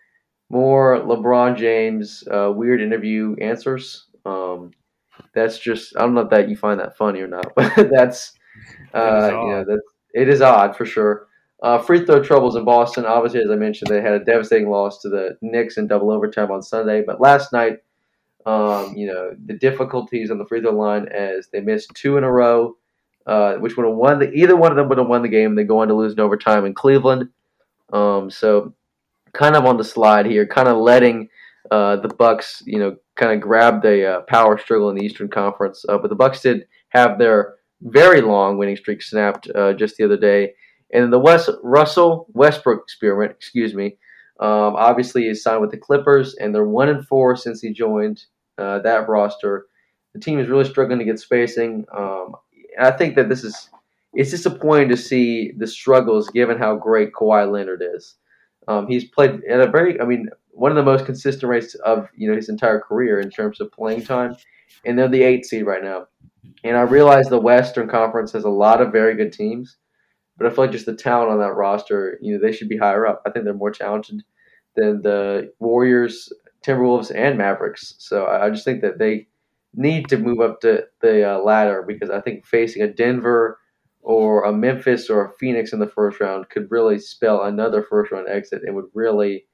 more 0.48 0.98
LeBron 1.00 1.56
James 1.56 2.24
uh, 2.30 2.52
weird 2.54 2.80
interview 2.80 3.36
answers. 3.40 4.06
Um, 4.24 4.72
that's 5.34 5.58
just 5.58 5.96
I 5.96 6.00
don't 6.00 6.14
know 6.14 6.22
if 6.22 6.30
that 6.30 6.48
you 6.48 6.56
find 6.56 6.80
that 6.80 6.96
funny 6.96 7.20
or 7.20 7.28
not, 7.28 7.52
but 7.56 7.88
that's 7.90 8.32
uh, 8.94 9.30
you 9.30 9.50
know 9.50 9.64
it 10.14 10.28
is 10.28 10.42
odd 10.42 10.76
for 10.76 10.84
sure. 10.84 11.28
Uh, 11.62 11.78
free 11.78 12.04
throw 12.04 12.22
troubles 12.22 12.56
in 12.56 12.64
Boston. 12.64 13.04
Obviously, 13.04 13.40
as 13.40 13.50
I 13.50 13.54
mentioned, 13.54 13.90
they 13.90 14.00
had 14.00 14.14
a 14.14 14.24
devastating 14.24 14.70
loss 14.70 15.02
to 15.02 15.10
the 15.10 15.36
Knicks 15.42 15.76
in 15.76 15.86
double 15.86 16.10
overtime 16.10 16.50
on 16.50 16.62
Sunday. 16.62 17.02
But 17.06 17.20
last 17.20 17.52
night, 17.52 17.80
um, 18.46 18.94
you 18.96 19.06
know, 19.06 19.32
the 19.44 19.52
difficulties 19.52 20.30
on 20.30 20.38
the 20.38 20.46
free 20.46 20.62
throw 20.62 20.72
line 20.72 21.06
as 21.08 21.48
they 21.52 21.60
missed 21.60 21.92
two 21.94 22.16
in 22.16 22.24
a 22.24 22.32
row, 22.32 22.76
uh, 23.26 23.54
which 23.56 23.76
would 23.76 23.86
have 23.86 23.94
won 23.94 24.18
the 24.18 24.32
either 24.32 24.56
one 24.56 24.72
of 24.72 24.76
them 24.76 24.88
would 24.88 24.96
have 24.98 25.06
won 25.06 25.22
the 25.22 25.28
game. 25.28 25.54
They 25.54 25.64
go 25.64 25.80
on 25.80 25.88
to 25.88 25.94
lose 25.94 26.14
in 26.14 26.20
overtime 26.20 26.64
in 26.64 26.72
Cleveland. 26.72 27.28
Um, 27.92 28.30
so, 28.30 28.74
kind 29.32 29.56
of 29.56 29.64
on 29.64 29.76
the 29.76 29.84
slide 29.84 30.26
here, 30.26 30.46
kind 30.46 30.68
of 30.68 30.78
letting 30.78 31.28
uh, 31.70 31.96
the 31.96 32.08
Bucks, 32.08 32.62
you 32.66 32.78
know, 32.78 32.96
kind 33.16 33.32
of 33.32 33.40
grab 33.40 33.82
the 33.82 34.06
uh, 34.06 34.20
power 34.22 34.58
struggle 34.58 34.90
in 34.90 34.96
the 34.96 35.04
Eastern 35.04 35.28
Conference. 35.28 35.84
Uh, 35.88 35.98
but 35.98 36.08
the 36.08 36.16
Bucks 36.16 36.40
did 36.40 36.66
have 36.90 37.18
their 37.18 37.54
very 37.82 38.20
long 38.20 38.58
winning 38.58 38.76
streak 38.76 39.02
snapped 39.02 39.48
uh, 39.54 39.72
just 39.72 39.96
the 39.96 40.04
other 40.04 40.16
day 40.16 40.52
and 40.92 41.12
the 41.12 41.18
West 41.18 41.50
Russell 41.62 42.26
Westbrook 42.32 42.82
experiment, 42.82 43.32
excuse 43.32 43.74
me, 43.74 43.96
um, 44.40 44.74
obviously 44.76 45.28
is 45.28 45.42
signed 45.42 45.60
with 45.60 45.70
the 45.70 45.76
Clippers, 45.76 46.34
and 46.34 46.54
they're 46.54 46.64
one 46.64 46.88
and 46.88 47.06
four 47.06 47.36
since 47.36 47.60
he 47.60 47.72
joined 47.72 48.24
uh, 48.58 48.80
that 48.80 49.08
roster. 49.08 49.66
The 50.14 50.20
team 50.20 50.38
is 50.38 50.48
really 50.48 50.64
struggling 50.64 50.98
to 50.98 51.04
get 51.04 51.20
spacing. 51.20 51.84
Um, 51.96 52.34
I 52.78 52.90
think 52.90 53.16
that 53.16 53.28
this 53.28 53.44
is 53.44 53.68
it's 54.14 54.30
disappointing 54.30 54.88
to 54.88 54.96
see 54.96 55.52
the 55.56 55.66
struggles 55.66 56.28
given 56.30 56.58
how 56.58 56.76
great 56.76 57.12
Kawhi 57.12 57.50
Leonard 57.50 57.82
is. 57.94 58.16
Um, 58.68 58.86
he's 58.86 59.04
played 59.04 59.42
at 59.44 59.60
a 59.60 59.70
very, 59.70 60.00
I 60.00 60.04
mean, 60.04 60.28
one 60.52 60.70
of 60.70 60.76
the 60.76 60.82
most 60.82 61.06
consistent 61.06 61.48
rates 61.48 61.74
of 61.76 62.08
you 62.14 62.28
know 62.28 62.36
his 62.36 62.48
entire 62.48 62.80
career 62.80 63.20
in 63.20 63.30
terms 63.30 63.60
of 63.60 63.72
playing 63.72 64.04
time, 64.04 64.36
and 64.84 64.98
they're 64.98 65.08
the 65.08 65.22
eight 65.22 65.46
seed 65.46 65.66
right 65.66 65.82
now. 65.82 66.06
And 66.64 66.76
I 66.76 66.82
realize 66.82 67.28
the 67.28 67.40
Western 67.40 67.88
Conference 67.88 68.32
has 68.32 68.44
a 68.44 68.50
lot 68.50 68.80
of 68.80 68.92
very 68.92 69.14
good 69.14 69.32
teams, 69.32 69.76
but 70.36 70.46
I 70.46 70.50
feel 70.50 70.64
like 70.64 70.72
just 70.72 70.86
the 70.86 70.94
talent 70.94 71.30
on 71.30 71.38
that 71.38 71.54
roster, 71.54 72.18
you 72.20 72.34
know, 72.34 72.40
they 72.40 72.52
should 72.52 72.68
be 72.68 72.76
higher 72.76 73.06
up. 73.06 73.22
I 73.26 73.30
think 73.30 73.44
they're 73.44 73.54
more 73.54 73.70
talented 73.70 74.22
than 74.76 75.02
the 75.02 75.52
Warriors, 75.58 76.32
Timberwolves, 76.64 77.14
and 77.14 77.38
Mavericks. 77.38 77.94
So 77.98 78.26
I 78.26 78.50
just 78.50 78.64
think 78.64 78.82
that 78.82 78.98
they 78.98 79.28
need 79.74 80.08
to 80.08 80.18
move 80.18 80.40
up 80.40 80.60
to 80.60 80.84
the 81.00 81.36
uh, 81.36 81.38
ladder 81.38 81.84
because 81.86 82.10
I 82.10 82.20
think 82.20 82.44
facing 82.46 82.82
a 82.82 82.92
Denver 82.92 83.58
or 84.02 84.44
a 84.44 84.52
Memphis 84.52 85.10
or 85.10 85.24
a 85.24 85.32
Phoenix 85.38 85.72
in 85.72 85.78
the 85.78 85.86
first 85.86 86.20
round 86.20 86.48
could 86.48 86.70
really 86.70 86.98
spell 86.98 87.42
another 87.42 87.82
first 87.82 88.12
round 88.12 88.28
exit 88.28 88.62
and 88.64 88.74
would 88.74 88.86
really 88.94 89.46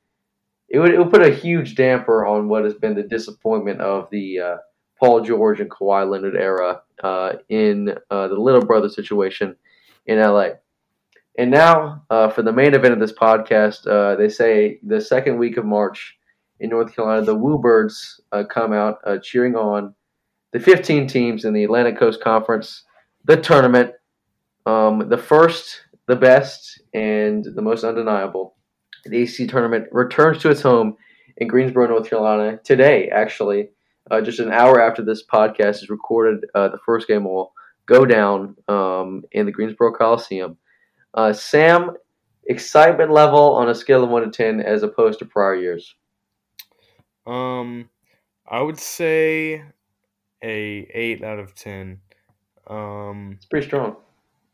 it 0.69 0.79
would, 0.79 0.93
it 0.93 0.99
would 0.99 1.11
put 1.11 1.23
a 1.23 1.35
huge 1.35 1.75
damper 1.75 2.27
on 2.27 2.49
what 2.49 2.65
has 2.65 2.75
been 2.75 2.95
the 2.95 3.03
disappointment 3.03 3.81
of 3.81 4.09
the 4.11 4.41
uh, 4.41 4.57
Paul 4.99 5.21
George 5.21 5.61
and 5.61 5.71
Kawhi 5.71 6.09
Leonard 6.09 6.37
era 6.37 6.83
uh, 7.03 7.35
in 7.49 7.95
uh, 8.11 8.29
the 8.29 8.35
little 8.35 8.65
brother 8.65 8.89
situation 8.89 9.55
in 10.07 10.19
LA. 10.19 10.51
And 11.39 11.51
now, 11.51 12.03
uh, 12.11 12.31
for 12.31 12.43
the 12.43 12.53
main 12.53 12.75
event 12.75 12.95
of 12.95 13.01
this 13.01 13.13
podcast, 13.13 13.87
uh, 13.87 14.17
they 14.17 14.29
say 14.29 14.81
the 14.83 15.01
second 15.01 15.39
week 15.39 15.57
of 15.57 15.65
March 15.65 16.17
in 16.59 16.71
North 16.71 16.97
Carolina, 16.97 17.25
the 17.25 17.37
Woobirds 17.37 18.21
uh, 18.33 18.43
come 18.45 18.73
out 18.73 18.99
cheering 19.23 19.55
on 19.55 19.95
the 20.53 20.59
15 20.59 21.07
teams 21.07 21.45
in 21.45 21.53
the 21.53 21.65
Atlantic 21.65 21.99
Coast 21.99 22.23
Conference, 22.23 22.85
the 23.25 23.37
tournament, 23.37 23.93
um, 24.67 25.09
the 25.09 25.19
first, 25.19 25.83
the 26.07 26.17
best, 26.17 26.83
and 26.93 27.45
the 27.45 27.63
most 27.63 27.85
undeniable. 27.85 28.57
The 29.05 29.19
AC 29.19 29.47
tournament 29.47 29.87
returns 29.93 30.43
to 30.43 30.51
its 30.51 30.61
home 30.61 30.97
in 31.37 31.49
Greensboro, 31.49 31.87
North 31.87 32.11
Carolina 32.11 32.59
today, 32.65 33.09
actually. 33.09 33.71
Uh, 34.11 34.21
just 34.21 34.41
an 34.41 34.53
hour 34.53 34.81
after 34.81 35.03
this 35.05 35.25
podcast 35.25 35.83
is 35.83 35.91
recorded, 35.91 36.45
uh, 36.55 36.69
the 36.69 36.79
first 36.85 37.09
game 37.09 37.25
will 37.25 37.53
go 37.87 38.05
down 38.05 38.57
um, 38.69 39.23
in 39.33 39.47
the 39.47 39.53
Greensboro 39.53 39.93
Coliseum. 39.93 40.57
Uh, 41.15 41.33
Sam, 41.33 41.93
excitement 42.47 43.11
level 43.11 43.55
on 43.55 43.69
a 43.69 43.75
scale 43.75 44.05
of 44.05 44.11
one 44.11 44.23
to 44.23 44.31
ten 44.31 44.61
as 44.61 44.83
opposed 44.83 45.19
to 45.21 45.25
prior 45.25 45.55
years. 45.55 45.95
Um, 47.27 47.89
I 48.49 48.63
would 48.63 48.79
say 48.79 49.65
a 50.43 50.89
eight 50.95 51.23
out 51.25 51.39
of 51.39 51.55
ten. 51.55 52.01
Um, 52.69 53.33
it's 53.37 53.47
pretty 53.47 53.67
strong. 53.67 53.97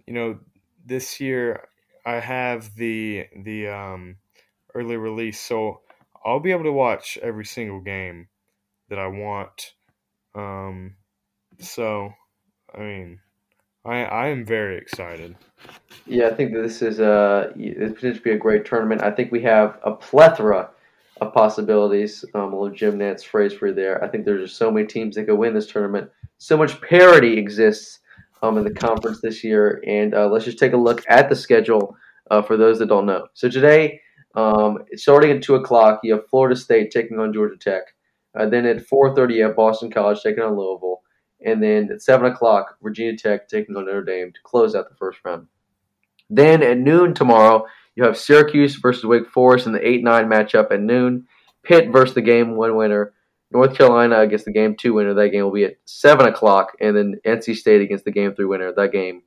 You 0.06 0.14
know, 0.14 0.38
this 0.84 1.20
year 1.20 1.68
I 2.04 2.16
have 2.16 2.74
the 2.74 3.26
the 3.36 3.68
um, 3.68 4.16
early 4.74 4.96
release, 4.96 5.40
so 5.40 5.80
I'll 6.24 6.40
be 6.40 6.52
able 6.52 6.64
to 6.64 6.72
watch 6.72 7.18
every 7.22 7.44
single 7.44 7.80
game 7.80 8.28
that 8.88 8.98
I 8.98 9.06
want. 9.06 9.72
Um, 10.34 10.96
so, 11.58 12.12
I 12.74 12.80
mean, 12.80 13.20
I 13.84 14.04
I 14.04 14.28
am 14.28 14.44
very 14.44 14.78
excited. 14.78 15.36
Yeah, 16.06 16.28
I 16.28 16.34
think 16.34 16.52
this 16.52 16.82
is 16.82 17.00
a 17.00 17.52
this 17.56 17.92
potentially 17.92 18.20
be 18.20 18.30
a 18.32 18.38
great 18.38 18.64
tournament. 18.64 19.02
I 19.02 19.10
think 19.10 19.30
we 19.30 19.42
have 19.42 19.78
a 19.84 19.92
plethora 19.92 20.70
of 21.20 21.32
possibilities. 21.32 22.24
Um, 22.34 22.52
a 22.52 22.60
little 22.60 22.74
Jim 22.74 22.98
Nantz 22.98 23.24
phrase 23.24 23.52
for 23.52 23.68
you 23.68 23.74
there. 23.74 24.02
I 24.02 24.08
think 24.08 24.24
there's 24.24 24.48
just 24.48 24.58
so 24.58 24.70
many 24.70 24.86
teams 24.86 25.14
that 25.14 25.24
could 25.24 25.36
win 25.36 25.54
this 25.54 25.66
tournament. 25.66 26.10
So 26.38 26.56
much 26.56 26.80
parity 26.80 27.38
exists 27.38 28.00
um, 28.42 28.58
in 28.58 28.64
the 28.64 28.74
conference 28.74 29.20
this 29.20 29.42
year, 29.42 29.82
and 29.86 30.14
uh, 30.14 30.28
let's 30.28 30.44
just 30.44 30.58
take 30.58 30.72
a 30.72 30.76
look 30.76 31.04
at 31.08 31.28
the 31.28 31.36
schedule 31.36 31.96
uh, 32.30 32.42
for 32.42 32.56
those 32.56 32.78
that 32.78 32.86
don't 32.86 33.06
know. 33.06 33.26
So 33.34 33.48
today, 33.48 34.00
um, 34.34 34.78
starting 34.94 35.30
at 35.30 35.42
two 35.42 35.54
o'clock, 35.54 36.00
you 36.02 36.14
have 36.14 36.28
Florida 36.28 36.56
State 36.56 36.90
taking 36.90 37.18
on 37.18 37.32
Georgia 37.32 37.56
Tech. 37.56 37.82
Uh, 38.38 38.46
then 38.46 38.66
at 38.66 38.86
4:30, 38.86 39.34
you 39.34 39.44
have 39.44 39.56
Boston 39.56 39.90
College 39.90 40.20
taking 40.22 40.42
on 40.42 40.56
Louisville. 40.56 41.02
And 41.44 41.62
then 41.62 41.90
at 41.92 42.02
7 42.02 42.30
o'clock, 42.30 42.76
Virginia 42.82 43.16
Tech 43.16 43.48
taking 43.48 43.76
on 43.76 43.86
Notre 43.86 44.04
Dame 44.04 44.32
to 44.32 44.38
close 44.44 44.74
out 44.74 44.88
the 44.88 44.94
first 44.94 45.18
round. 45.24 45.48
Then 46.30 46.62
at 46.62 46.78
noon 46.78 47.14
tomorrow, 47.14 47.66
you 47.96 48.04
have 48.04 48.16
Syracuse 48.16 48.76
versus 48.76 49.04
Wake 49.04 49.28
Forest 49.28 49.66
in 49.66 49.72
the 49.72 49.86
8 49.86 50.04
9 50.04 50.26
matchup 50.26 50.70
at 50.70 50.80
noon. 50.80 51.26
Pitt 51.62 51.90
versus 51.90 52.14
the 52.14 52.22
game 52.22 52.56
one 52.56 52.76
winner. 52.76 53.12
North 53.52 53.76
Carolina 53.76 54.20
against 54.20 54.44
the 54.44 54.52
game 54.52 54.76
two 54.76 54.94
winner. 54.94 55.14
That 55.14 55.30
game 55.30 55.44
will 55.44 55.52
be 55.52 55.64
at 55.64 55.76
7 55.84 56.26
o'clock. 56.26 56.72
And 56.80 56.96
then 56.96 57.16
NC 57.26 57.56
State 57.56 57.80
against 57.80 58.04
the 58.04 58.10
game 58.10 58.34
three 58.34 58.46
winner. 58.46 58.72
That 58.72 58.92
game 58.92 59.22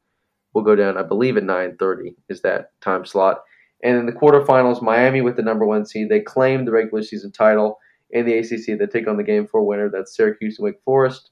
will 0.53 0.63
go 0.63 0.75
down, 0.75 0.97
I 0.97 1.03
believe, 1.03 1.37
at 1.37 1.43
9.30 1.43 2.15
is 2.29 2.41
that 2.41 2.71
time 2.81 3.05
slot. 3.05 3.41
And 3.83 3.97
in 3.97 4.05
the 4.05 4.11
quarterfinals, 4.13 4.81
Miami 4.81 5.21
with 5.21 5.35
the 5.35 5.41
number 5.41 5.65
one 5.65 5.85
seed. 5.85 6.09
They 6.09 6.21
claim 6.21 6.65
the 6.65 6.71
regular 6.71 7.03
season 7.03 7.31
title 7.31 7.79
in 8.11 8.25
the 8.25 8.37
ACC. 8.37 8.79
They 8.79 8.85
take 8.85 9.07
on 9.07 9.17
the 9.17 9.23
game 9.23 9.47
four 9.47 9.65
winner. 9.65 9.89
That's 9.89 10.15
Syracuse 10.15 10.57
and 10.57 10.65
Wake 10.65 10.81
Forest 10.83 11.31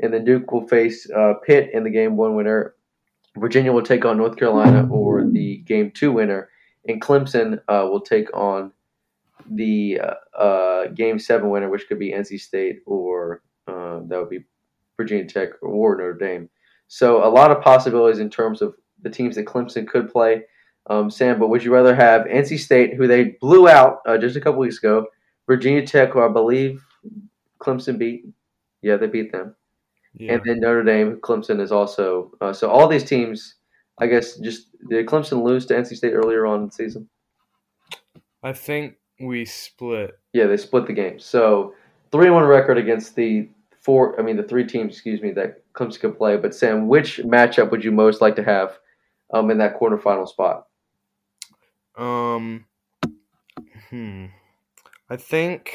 and 0.00 0.12
then 0.12 0.24
Duke 0.24 0.50
will 0.50 0.66
face 0.66 1.08
uh, 1.10 1.34
Pitt 1.46 1.70
in 1.72 1.84
the 1.84 1.90
game 1.90 2.16
one 2.16 2.34
winner. 2.34 2.74
Virginia 3.36 3.72
will 3.72 3.82
take 3.82 4.04
on 4.04 4.16
North 4.16 4.36
Carolina 4.36 4.88
or 4.90 5.24
the 5.24 5.58
game 5.58 5.92
two 5.94 6.12
winner, 6.12 6.48
and 6.88 7.00
Clemson 7.00 7.60
uh, 7.68 7.86
will 7.88 8.00
take 8.00 8.34
on 8.36 8.72
the 9.50 10.00
uh, 10.00 10.36
uh 10.36 10.86
game 10.88 11.18
seven 11.18 11.50
winner, 11.50 11.68
which 11.68 11.88
could 11.88 11.98
be 11.98 12.12
NC 12.12 12.40
State 12.40 12.80
or 12.86 13.42
uh, 13.66 14.00
that 14.06 14.18
would 14.18 14.30
be 14.30 14.44
Virginia 14.96 15.26
Tech 15.26 15.50
or 15.62 15.96
Notre 15.96 16.14
Dame. 16.14 16.48
So 16.88 17.26
a 17.26 17.28
lot 17.28 17.50
of 17.50 17.62
possibilities 17.62 18.20
in 18.20 18.30
terms 18.30 18.62
of 18.62 18.74
the 19.02 19.10
teams 19.10 19.36
that 19.36 19.46
Clemson 19.46 19.86
could 19.86 20.10
play. 20.10 20.42
Um, 20.88 21.10
Sam, 21.10 21.38
but 21.38 21.48
would 21.48 21.62
you 21.62 21.72
rather 21.72 21.94
have 21.94 22.26
NC 22.26 22.58
State, 22.58 22.94
who 22.94 23.06
they 23.06 23.36
blew 23.40 23.68
out 23.68 23.98
uh, 24.06 24.18
just 24.18 24.36
a 24.36 24.40
couple 24.40 24.60
weeks 24.60 24.78
ago, 24.78 25.06
Virginia 25.46 25.86
Tech, 25.86 26.10
who 26.10 26.22
I 26.22 26.28
believe 26.28 26.82
Clemson 27.62 27.98
beat? 27.98 28.24
Yeah, 28.82 28.96
they 28.96 29.06
beat 29.06 29.30
them 29.30 29.54
yeah. 30.14 30.34
and 30.34 30.42
then 30.44 30.60
Notre 30.60 30.82
Dame, 30.82 31.16
Clemson 31.20 31.60
is 31.60 31.72
also. 31.72 32.32
Uh, 32.40 32.52
so 32.52 32.68
all 32.68 32.88
these 32.88 33.04
teams, 33.04 33.56
I 33.98 34.06
guess, 34.06 34.36
just 34.38 34.68
did 34.88 35.06
Clemson 35.06 35.42
lose 35.42 35.66
to 35.66 35.74
NC 35.74 35.96
State 35.96 36.12
earlier 36.12 36.46
on 36.46 36.60
in 36.60 36.66
the 36.66 36.72
season? 36.72 37.08
I 38.42 38.52
think 38.52 38.96
we 39.20 39.44
split. 39.44 40.18
Yeah, 40.32 40.46
they 40.46 40.56
split 40.56 40.86
the 40.86 40.92
game. 40.92 41.18
So 41.18 41.74
three 42.10 42.26
and 42.26 42.34
one 42.34 42.44
record 42.44 42.78
against 42.78 43.14
the 43.14 43.48
four. 43.80 44.18
I 44.18 44.22
mean, 44.22 44.36
the 44.36 44.42
three 44.42 44.66
teams, 44.66 44.94
excuse 44.94 45.20
me, 45.20 45.32
that 45.32 45.62
Clemson 45.74 46.00
could 46.00 46.18
play. 46.18 46.36
But 46.36 46.54
Sam, 46.54 46.88
which 46.88 47.18
matchup 47.18 47.70
would 47.70 47.84
you 47.84 47.92
most 47.92 48.20
like 48.20 48.36
to 48.36 48.44
have 48.44 48.78
um, 49.32 49.50
in 49.50 49.58
that 49.58 49.78
quarterfinal 49.78 50.28
spot? 50.28 50.66
Um, 51.96 52.66
hmm. 53.90 54.26
I 55.08 55.16
think 55.16 55.72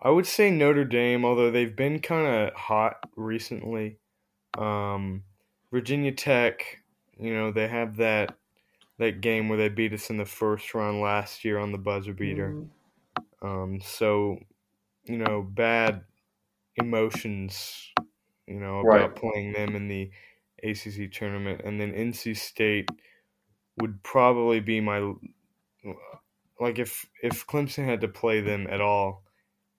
I 0.00 0.10
would 0.10 0.26
say 0.26 0.50
Notre 0.50 0.84
Dame, 0.84 1.24
although 1.24 1.50
they've 1.50 1.76
been 1.76 2.00
kind 2.00 2.26
of 2.26 2.54
hot 2.54 2.96
recently. 3.16 3.98
Um, 4.58 5.22
Virginia 5.70 6.12
Tech, 6.12 6.78
you 7.18 7.32
know, 7.32 7.52
they 7.52 7.68
have 7.68 7.96
that 7.98 8.34
that 9.02 9.20
game 9.20 9.48
where 9.48 9.58
they 9.58 9.68
beat 9.68 9.92
us 9.92 10.10
in 10.10 10.16
the 10.16 10.24
first 10.24 10.74
round 10.74 11.00
last 11.00 11.44
year 11.44 11.58
on 11.58 11.72
the 11.72 11.78
buzzer 11.78 12.14
beater. 12.14 12.50
Mm-hmm. 12.50 13.46
Um, 13.46 13.80
so, 13.80 14.38
you 15.04 15.18
know, 15.18 15.42
bad 15.42 16.02
emotions, 16.76 17.92
you 18.46 18.60
know, 18.60 18.80
about 18.80 18.86
right. 18.86 19.16
playing 19.16 19.52
them 19.52 19.74
in 19.74 19.88
the 19.88 20.10
ACC 20.62 21.10
tournament, 21.12 21.60
and 21.64 21.80
then 21.80 21.92
NC 21.92 22.36
State 22.36 22.88
would 23.78 24.02
probably 24.02 24.60
be 24.60 24.80
my 24.80 25.12
like 26.60 26.78
if 26.78 27.04
if 27.22 27.46
Clemson 27.46 27.84
had 27.84 28.00
to 28.02 28.08
play 28.08 28.40
them 28.40 28.68
at 28.70 28.80
all 28.80 29.24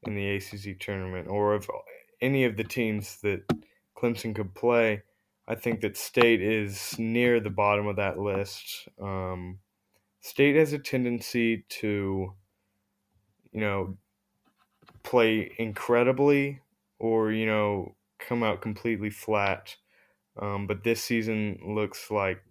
in 0.06 0.15
the 0.15 0.36
ACC 0.36 0.77
tournament, 0.80 1.30
or 1.30 1.56
if 1.56 1.68
any 2.22 2.44
of 2.44 2.58
the 2.58 2.63
teams 2.63 3.22
that 3.22 3.44
Clemson 3.96 4.36
could 4.36 4.53
play, 4.53 5.03
I 5.47 5.55
think 5.55 5.81
that 5.81 5.97
State 5.97 6.41
is 6.41 6.97
near 6.97 7.39
the 7.39 7.50
bottom 7.50 7.88
of 7.88 7.97
that 7.97 8.17
list. 8.17 8.88
Um, 9.01 9.59
State 10.21 10.55
has 10.55 10.71
a 10.71 10.79
tendency 10.79 11.65
to, 11.67 12.33
you 13.51 13.59
know, 13.59 13.97
play 15.03 15.51
incredibly 15.57 16.62
or 17.00 17.31
you 17.31 17.45
know 17.45 17.93
come 18.19 18.41
out 18.41 18.62
completely 18.62 19.09
flat. 19.09 19.75
Um, 20.41 20.65
but 20.65 20.83
this 20.83 21.03
season 21.03 21.59
looks 21.63 22.09
like 22.09 22.41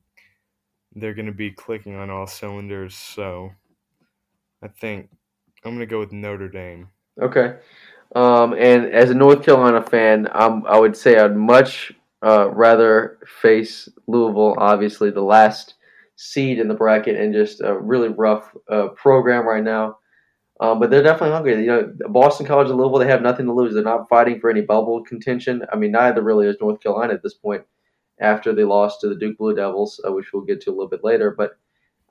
they're 0.95 1.15
going 1.15 1.27
to 1.27 1.33
be 1.33 1.51
clicking 1.51 1.97
on 1.97 2.11
all 2.11 2.27
cylinders. 2.27 2.95
So 2.95 3.51
I 4.63 4.69
think 4.69 5.09
I'm 5.65 5.73
going 5.73 5.81
to 5.81 5.87
go 5.87 5.99
with 5.99 6.13
Notre 6.13 6.49
Dame. 6.49 6.89
Okay. 7.21 7.57
Um, 8.15 8.53
and 8.53 8.87
as 8.93 9.11
a 9.11 9.15
North 9.15 9.43
Carolina 9.43 9.83
fan, 9.83 10.29
I'm, 10.33 10.65
I 10.67 10.79
would 10.79 10.97
say 10.97 11.19
I'd 11.19 11.35
much 11.35 11.93
uh, 12.23 12.51
rather 12.51 13.19
face 13.27 13.89
Louisville, 14.07 14.55
obviously 14.59 15.11
the 15.11 15.23
last 15.23 15.75
seed 16.17 16.59
in 16.59 16.69
the 16.69 16.75
bracket, 16.75 17.17
and 17.17 17.35
just 17.35 17.61
a 17.61 17.77
really 17.77 18.09
rough 18.09 18.55
uh, 18.71 18.89
program 18.89 19.47
right 19.47 19.65
now. 19.65 19.99
Um, 20.61 20.79
but 20.79 20.91
they're 20.91 21.03
definitely 21.03 21.33
hungry. 21.33 21.61
You 21.61 21.67
know, 21.67 21.93
Boston 22.09 22.47
College 22.47 22.69
and 22.69 22.79
Louisville, 22.79 23.01
they 23.01 23.09
have 23.09 23.23
nothing 23.23 23.47
to 23.47 23.53
lose. 23.53 23.75
They're 23.75 23.83
not 23.83 24.09
fighting 24.09 24.39
for 24.39 24.49
any 24.49 24.61
bubble 24.61 25.03
contention. 25.03 25.63
I 25.73 25.77
mean, 25.77 25.91
neither 25.91 26.23
really 26.23 26.47
is 26.47 26.57
North 26.61 26.81
Carolina 26.81 27.15
at 27.15 27.23
this 27.23 27.35
point 27.35 27.65
after 28.21 28.55
they 28.55 28.63
lost 28.63 29.01
to 29.01 29.09
the 29.09 29.17
Duke 29.17 29.39
Blue 29.39 29.57
Devils, 29.57 30.01
uh, 30.07 30.13
which 30.13 30.33
we'll 30.33 30.45
get 30.45 30.61
to 30.63 30.71
a 30.71 30.73
little 30.73 30.89
bit 30.89 31.03
later. 31.03 31.35
But 31.37 31.59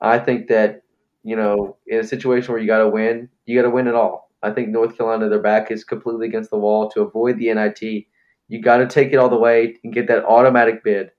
I 0.02 0.18
think 0.18 0.48
that, 0.48 0.82
you 1.22 1.36
know, 1.36 1.78
in 1.86 2.00
a 2.00 2.04
situation 2.04 2.52
where 2.52 2.60
you 2.60 2.66
got 2.66 2.82
to 2.82 2.90
win, 2.90 3.30
you 3.46 3.56
got 3.56 3.62
to 3.62 3.74
win 3.74 3.86
it 3.86 3.94
all. 3.94 4.30
I 4.42 4.50
think 4.50 4.68
North 4.68 4.98
Carolina, 4.98 5.30
their 5.30 5.40
back 5.40 5.70
is 5.70 5.84
completely 5.84 6.26
against 6.26 6.50
the 6.50 6.58
wall 6.58 6.90
to 6.90 7.00
avoid 7.00 7.38
the 7.38 7.54
NIT. 7.54 8.06
You 8.52 8.60
got 8.60 8.76
to 8.76 8.86
take 8.86 9.14
it 9.14 9.16
all 9.16 9.30
the 9.30 9.38
way 9.38 9.78
and 9.82 9.94
get 9.94 10.08
that 10.08 10.26
automatic 10.26 10.84
bid. 10.84 11.10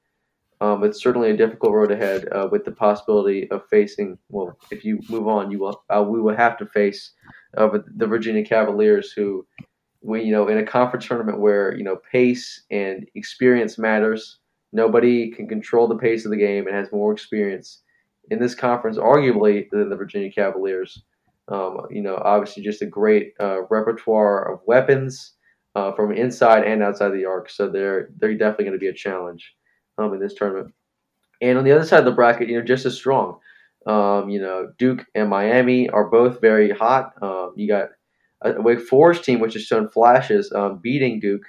Um, 0.61 0.83
it's 0.83 1.01
certainly 1.01 1.31
a 1.31 1.35
difficult 1.35 1.73
road 1.73 1.91
ahead 1.91 2.27
uh, 2.31 2.47
with 2.51 2.63
the 2.63 2.71
possibility 2.71 3.49
of 3.49 3.67
facing. 3.71 4.19
Well, 4.29 4.55
if 4.69 4.85
you 4.85 4.99
move 5.09 5.27
on, 5.27 5.49
you 5.49 5.57
will. 5.57 5.83
Uh, 5.89 6.05
we 6.07 6.21
will 6.21 6.35
have 6.35 6.59
to 6.59 6.67
face 6.67 7.11
uh, 7.57 7.79
the 7.95 8.05
Virginia 8.05 8.45
Cavaliers, 8.45 9.11
who, 9.13 9.47
we 10.01 10.21
you 10.21 10.31
know, 10.31 10.47
in 10.47 10.59
a 10.59 10.63
conference 10.63 11.07
tournament 11.07 11.39
where 11.39 11.75
you 11.75 11.83
know 11.83 11.97
pace 12.11 12.65
and 12.69 13.07
experience 13.15 13.79
matters. 13.79 14.37
Nobody 14.71 15.31
can 15.31 15.47
control 15.47 15.87
the 15.87 15.97
pace 15.97 16.25
of 16.25 16.31
the 16.31 16.37
game 16.37 16.67
and 16.67 16.75
has 16.75 16.91
more 16.91 17.11
experience 17.11 17.81
in 18.29 18.37
this 18.37 18.53
conference, 18.53 18.99
arguably, 18.99 19.67
than 19.71 19.89
the 19.89 19.95
Virginia 19.95 20.31
Cavaliers. 20.31 21.01
Um, 21.47 21.87
you 21.89 22.03
know, 22.03 22.21
obviously, 22.23 22.61
just 22.61 22.83
a 22.83 22.85
great 22.85 23.33
uh, 23.39 23.63
repertoire 23.71 24.53
of 24.53 24.59
weapons 24.67 25.33
uh, 25.75 25.91
from 25.93 26.11
inside 26.11 26.63
and 26.63 26.83
outside 26.83 27.09
the 27.09 27.25
arc. 27.25 27.49
So 27.49 27.69
they're 27.69 28.09
they're 28.17 28.35
definitely 28.35 28.65
going 28.65 28.77
to 28.77 28.79
be 28.79 28.87
a 28.87 28.93
challenge 28.93 29.53
um, 29.97 30.13
in 30.13 30.19
this 30.19 30.33
tournament. 30.33 30.73
And 31.41 31.57
on 31.57 31.63
the 31.63 31.71
other 31.71 31.85
side 31.85 31.99
of 31.99 32.05
the 32.05 32.11
bracket, 32.11 32.49
you 32.49 32.57
know, 32.57 32.65
just 32.65 32.85
as 32.85 32.95
strong. 32.95 33.39
Um, 33.85 34.29
you 34.29 34.39
know, 34.39 34.71
Duke 34.77 35.05
and 35.13 35.29
Miami 35.29 35.89
are 35.89 36.09
both 36.09 36.39
very 36.39 36.71
hot. 36.71 37.13
Um, 37.21 37.51
you 37.57 37.67
got 37.67 37.89
a 38.41 38.61
Wake 38.61 38.79
Forest 38.79 39.25
team 39.25 39.41
which 39.41 39.53
has 39.53 39.63
shown 39.63 39.89
flashes 39.89 40.51
um, 40.53 40.79
beating 40.81 41.19
Duke 41.19 41.43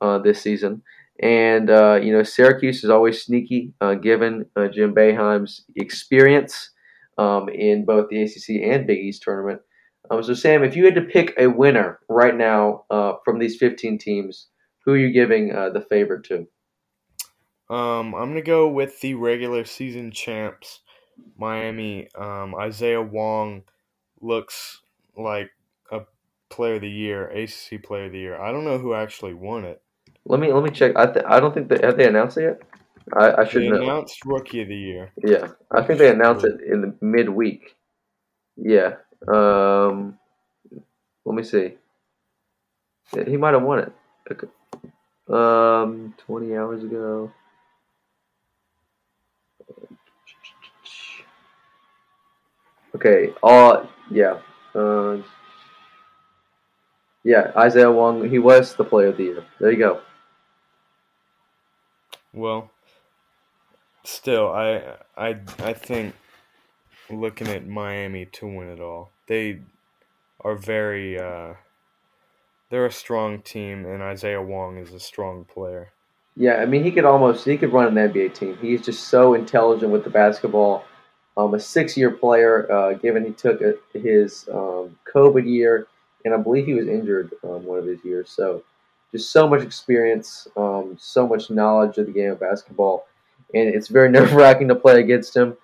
uh, 0.00 0.18
this 0.18 0.40
season. 0.40 0.82
And, 1.20 1.70
uh, 1.70 1.98
you 2.02 2.12
know, 2.12 2.22
Syracuse 2.22 2.84
is 2.84 2.90
always 2.90 3.22
sneaky 3.22 3.72
uh, 3.80 3.94
given 3.94 4.46
uh, 4.54 4.68
Jim 4.68 4.94
Boeheim's 4.94 5.64
experience 5.74 6.70
um, 7.18 7.48
in 7.48 7.84
both 7.84 8.10
the 8.10 8.22
ACC 8.22 8.62
and 8.62 8.86
Big 8.86 8.98
East 8.98 9.22
tournament. 9.22 9.62
Um, 10.10 10.22
so, 10.22 10.34
Sam, 10.34 10.62
if 10.64 10.76
you 10.76 10.84
had 10.84 10.94
to 10.94 11.02
pick 11.02 11.34
a 11.38 11.46
winner 11.48 12.00
right 12.08 12.36
now 12.36 12.84
uh, 12.90 13.14
from 13.24 13.38
these 13.38 13.56
15 13.56 13.98
teams, 13.98 14.48
who 14.84 14.92
are 14.92 14.96
you 14.96 15.12
giving 15.12 15.54
uh, 15.54 15.70
the 15.70 15.80
favorite 15.80 16.24
to? 16.24 16.46
Um, 17.68 18.14
I'm 18.14 18.30
gonna 18.30 18.42
go 18.42 18.68
with 18.68 19.00
the 19.00 19.14
regular 19.14 19.64
season 19.64 20.12
champs, 20.12 20.80
Miami. 21.36 22.08
Um, 22.14 22.54
Isaiah 22.54 23.02
Wong 23.02 23.64
looks 24.20 24.82
like 25.16 25.50
a 25.90 26.02
player 26.48 26.76
of 26.76 26.82
the 26.82 26.88
year, 26.88 27.26
ACC 27.28 27.82
player 27.82 28.06
of 28.06 28.12
the 28.12 28.18
year. 28.18 28.40
I 28.40 28.52
don't 28.52 28.64
know 28.64 28.78
who 28.78 28.94
actually 28.94 29.34
won 29.34 29.64
it. 29.64 29.82
Let 30.24 30.38
me 30.38 30.52
let 30.52 30.62
me 30.62 30.70
check. 30.70 30.92
I 30.94 31.06
th- 31.06 31.24
I 31.28 31.40
don't 31.40 31.52
think 31.52 31.68
they 31.68 31.84
have 31.84 31.96
they 31.96 32.06
announced 32.06 32.36
it 32.38 32.42
yet. 32.42 32.62
I, 33.12 33.42
I 33.42 33.44
should 33.44 33.62
they 33.62 33.70
know. 33.70 33.82
announced 33.82 34.24
rookie 34.24 34.62
of 34.62 34.68
the 34.68 34.76
year. 34.76 35.12
Yeah, 35.24 35.48
I 35.72 35.82
think 35.82 35.98
they 35.98 36.10
announced 36.10 36.44
it 36.44 36.60
in 36.60 36.82
the 36.82 36.94
midweek. 37.00 37.74
Yeah. 38.56 38.94
Um, 39.26 40.18
let 41.24 41.34
me 41.34 41.42
see. 41.42 41.74
Yeah, 43.14 43.24
he 43.24 43.36
might 43.36 43.54
have 43.54 43.62
won 43.62 43.80
it. 43.80 43.92
Okay. 44.30 44.48
Um, 45.28 46.14
twenty 46.18 46.56
hours 46.56 46.84
ago. 46.84 47.32
Okay. 52.94 53.32
Uh, 53.42 53.86
yeah. 54.10 54.38
Uh, 54.74 55.18
yeah, 57.24 57.52
Isaiah 57.56 57.90
Wong. 57.90 58.28
He 58.28 58.38
was 58.38 58.74
the 58.76 58.84
player 58.84 59.08
of 59.08 59.16
the 59.16 59.24
year. 59.24 59.44
There 59.58 59.70
you 59.72 59.78
go. 59.78 60.00
Well, 62.32 62.70
still, 64.04 64.52
I 64.52 64.96
I 65.16 65.40
I 65.58 65.72
think 65.72 66.14
looking 67.10 67.48
at 67.48 67.66
Miami 67.66 68.26
to 68.26 68.46
win 68.46 68.68
it 68.68 68.80
all, 68.80 69.10
they 69.26 69.60
are 70.40 70.56
very. 70.56 71.18
Uh, 71.18 71.54
they're 72.70 72.86
a 72.86 72.92
strong 72.92 73.42
team, 73.42 73.86
and 73.86 74.02
Isaiah 74.02 74.42
Wong 74.42 74.76
is 74.76 74.92
a 74.92 75.00
strong 75.00 75.44
player. 75.44 75.92
Yeah, 76.36 76.56
I 76.56 76.66
mean, 76.66 76.84
he 76.84 76.90
could 76.90 77.04
almost 77.04 77.44
he 77.44 77.56
could 77.56 77.72
run 77.72 77.96
an 77.96 78.10
NBA 78.10 78.34
team. 78.34 78.58
He's 78.60 78.82
just 78.82 79.08
so 79.08 79.34
intelligent 79.34 79.90
with 79.90 80.04
the 80.04 80.10
basketball. 80.10 80.84
Um, 81.38 81.54
a 81.54 81.60
six-year 81.60 82.12
player, 82.12 82.70
uh, 82.72 82.94
given 82.94 83.24
he 83.24 83.30
took 83.30 83.60
a, 83.60 83.74
his 83.92 84.48
um, 84.50 84.98
COVID 85.12 85.46
year, 85.46 85.86
and 86.24 86.32
I 86.32 86.38
believe 86.38 86.64
he 86.64 86.74
was 86.74 86.88
injured 86.88 87.30
um, 87.44 87.64
one 87.64 87.78
of 87.78 87.84
his 87.86 88.02
years. 88.04 88.30
So 88.30 88.62
just 89.12 89.30
so 89.30 89.46
much 89.46 89.62
experience, 89.62 90.48
um, 90.56 90.96
so 90.98 91.26
much 91.26 91.50
knowledge 91.50 91.98
of 91.98 92.06
the 92.06 92.12
game 92.12 92.30
of 92.30 92.40
basketball, 92.40 93.06
and 93.54 93.68
it's 93.68 93.88
very 93.88 94.08
nerve 94.10 94.32
wracking 94.34 94.68
to 94.68 94.74
play 94.74 95.00
against 95.00 95.36
him. 95.36 95.56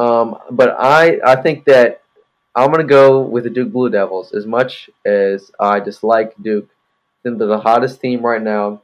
Um, 0.00 0.38
but 0.50 0.76
I, 0.78 1.18
I 1.24 1.36
think 1.36 1.66
that 1.66 2.00
I'm 2.56 2.72
going 2.72 2.80
to 2.80 2.88
go 2.88 3.20
with 3.20 3.44
the 3.44 3.50
Duke 3.50 3.70
Blue 3.70 3.90
Devils. 3.90 4.32
As 4.32 4.46
much 4.46 4.88
as 5.04 5.50
I 5.60 5.78
dislike 5.78 6.32
Duke, 6.40 6.70
they're 7.22 7.34
the 7.34 7.60
hottest 7.60 8.00
team 8.00 8.24
right 8.24 8.42
now. 8.42 8.80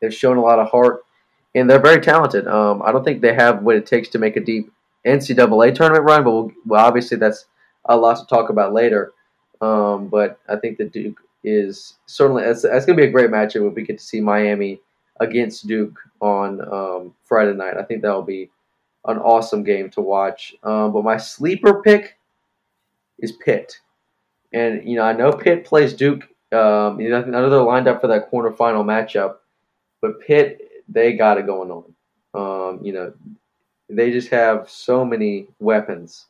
They've 0.00 0.14
shown 0.14 0.36
a 0.36 0.42
lot 0.42 0.60
of 0.60 0.70
heart, 0.70 1.04
and 1.56 1.68
they're 1.68 1.80
very 1.80 2.00
talented. 2.00 2.46
Um, 2.46 2.80
I 2.84 2.92
don't 2.92 3.02
think 3.02 3.22
they 3.22 3.34
have 3.34 3.62
what 3.62 3.74
it 3.74 3.86
takes 3.86 4.08
to 4.10 4.20
make 4.20 4.36
a 4.36 4.40
deep 4.40 4.72
NCAA 5.04 5.74
tournament 5.74 6.04
run, 6.04 6.22
but 6.22 6.30
we'll, 6.30 6.52
well 6.64 6.86
obviously 6.86 7.16
that's 7.16 7.46
a 7.86 7.96
lot 7.96 8.18
to 8.18 8.26
talk 8.26 8.48
about 8.48 8.72
later. 8.72 9.14
Um, 9.60 10.06
but 10.06 10.38
I 10.48 10.56
think 10.56 10.78
that 10.78 10.92
Duke 10.92 11.20
is 11.42 11.94
certainly 12.06 12.44
that's, 12.44 12.62
that's 12.62 12.86
going 12.86 12.96
to 12.96 13.02
be 13.02 13.08
a 13.08 13.12
great 13.12 13.30
matchup 13.30 13.68
if 13.68 13.74
we 13.74 13.82
get 13.82 13.98
to 13.98 14.04
see 14.04 14.20
Miami 14.20 14.80
against 15.18 15.66
Duke 15.66 15.98
on 16.20 16.60
um, 16.72 17.14
Friday 17.24 17.54
night. 17.54 17.76
I 17.76 17.82
think 17.82 18.02
that 18.02 18.14
will 18.14 18.22
be 18.22 18.50
an 19.06 19.18
awesome 19.18 19.62
game 19.62 19.90
to 19.90 20.00
watch. 20.00 20.54
Um, 20.62 20.92
but 20.92 21.04
my 21.04 21.16
sleeper 21.16 21.82
pick 21.82 22.18
is 23.18 23.32
Pitt, 23.32 23.80
and 24.52 24.88
you 24.88 24.96
know 24.96 25.02
I 25.02 25.12
know 25.12 25.32
Pitt 25.32 25.64
plays 25.64 25.92
Duke. 25.94 26.24
Um, 26.52 27.00
you 27.00 27.10
know, 27.10 27.22
I 27.22 27.24
know 27.24 27.50
they're 27.50 27.60
lined 27.60 27.88
up 27.88 28.00
for 28.00 28.06
that 28.08 28.30
quarterfinal 28.30 28.84
matchup, 28.84 29.36
but 30.00 30.20
Pitt 30.20 30.60
they 30.88 31.12
got 31.12 31.38
it 31.38 31.46
going 31.46 31.70
on. 31.70 31.94
Um, 32.34 32.84
you 32.84 32.92
know, 32.92 33.12
they 33.88 34.10
just 34.10 34.28
have 34.28 34.68
so 34.70 35.04
many 35.04 35.48
weapons 35.58 36.26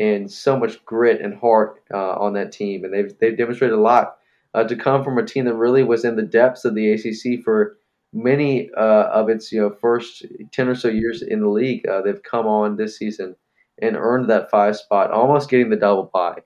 and 0.00 0.30
so 0.30 0.58
much 0.58 0.84
grit 0.84 1.20
and 1.20 1.34
heart 1.34 1.82
uh, 1.92 2.14
on 2.14 2.32
that 2.34 2.52
team, 2.52 2.84
and 2.84 2.92
they've 2.92 3.16
they've 3.18 3.36
demonstrated 3.36 3.78
a 3.78 3.80
lot 3.80 4.18
uh, 4.54 4.64
to 4.64 4.76
come 4.76 5.04
from 5.04 5.18
a 5.18 5.24
team 5.26 5.44
that 5.44 5.54
really 5.54 5.82
was 5.82 6.04
in 6.04 6.16
the 6.16 6.22
depths 6.22 6.64
of 6.64 6.74
the 6.74 6.92
ACC 6.92 7.42
for 7.42 7.76
many 8.14 8.70
uh, 8.76 9.08
of 9.12 9.28
its 9.28 9.52
you 9.52 9.60
know 9.60 9.70
first 9.80 10.24
ten 10.52 10.68
or 10.68 10.74
so 10.74 10.88
years 10.88 11.22
in 11.22 11.40
the 11.40 11.48
league. 11.48 11.86
Uh, 11.86 12.00
they've 12.00 12.22
come 12.22 12.46
on 12.46 12.76
this 12.76 12.96
season 12.96 13.36
and 13.82 13.96
earned 13.96 14.30
that 14.30 14.50
five 14.50 14.76
spot, 14.76 15.10
almost 15.10 15.50
getting 15.50 15.68
the 15.68 15.76
double 15.76 16.10
bye. 16.14 16.38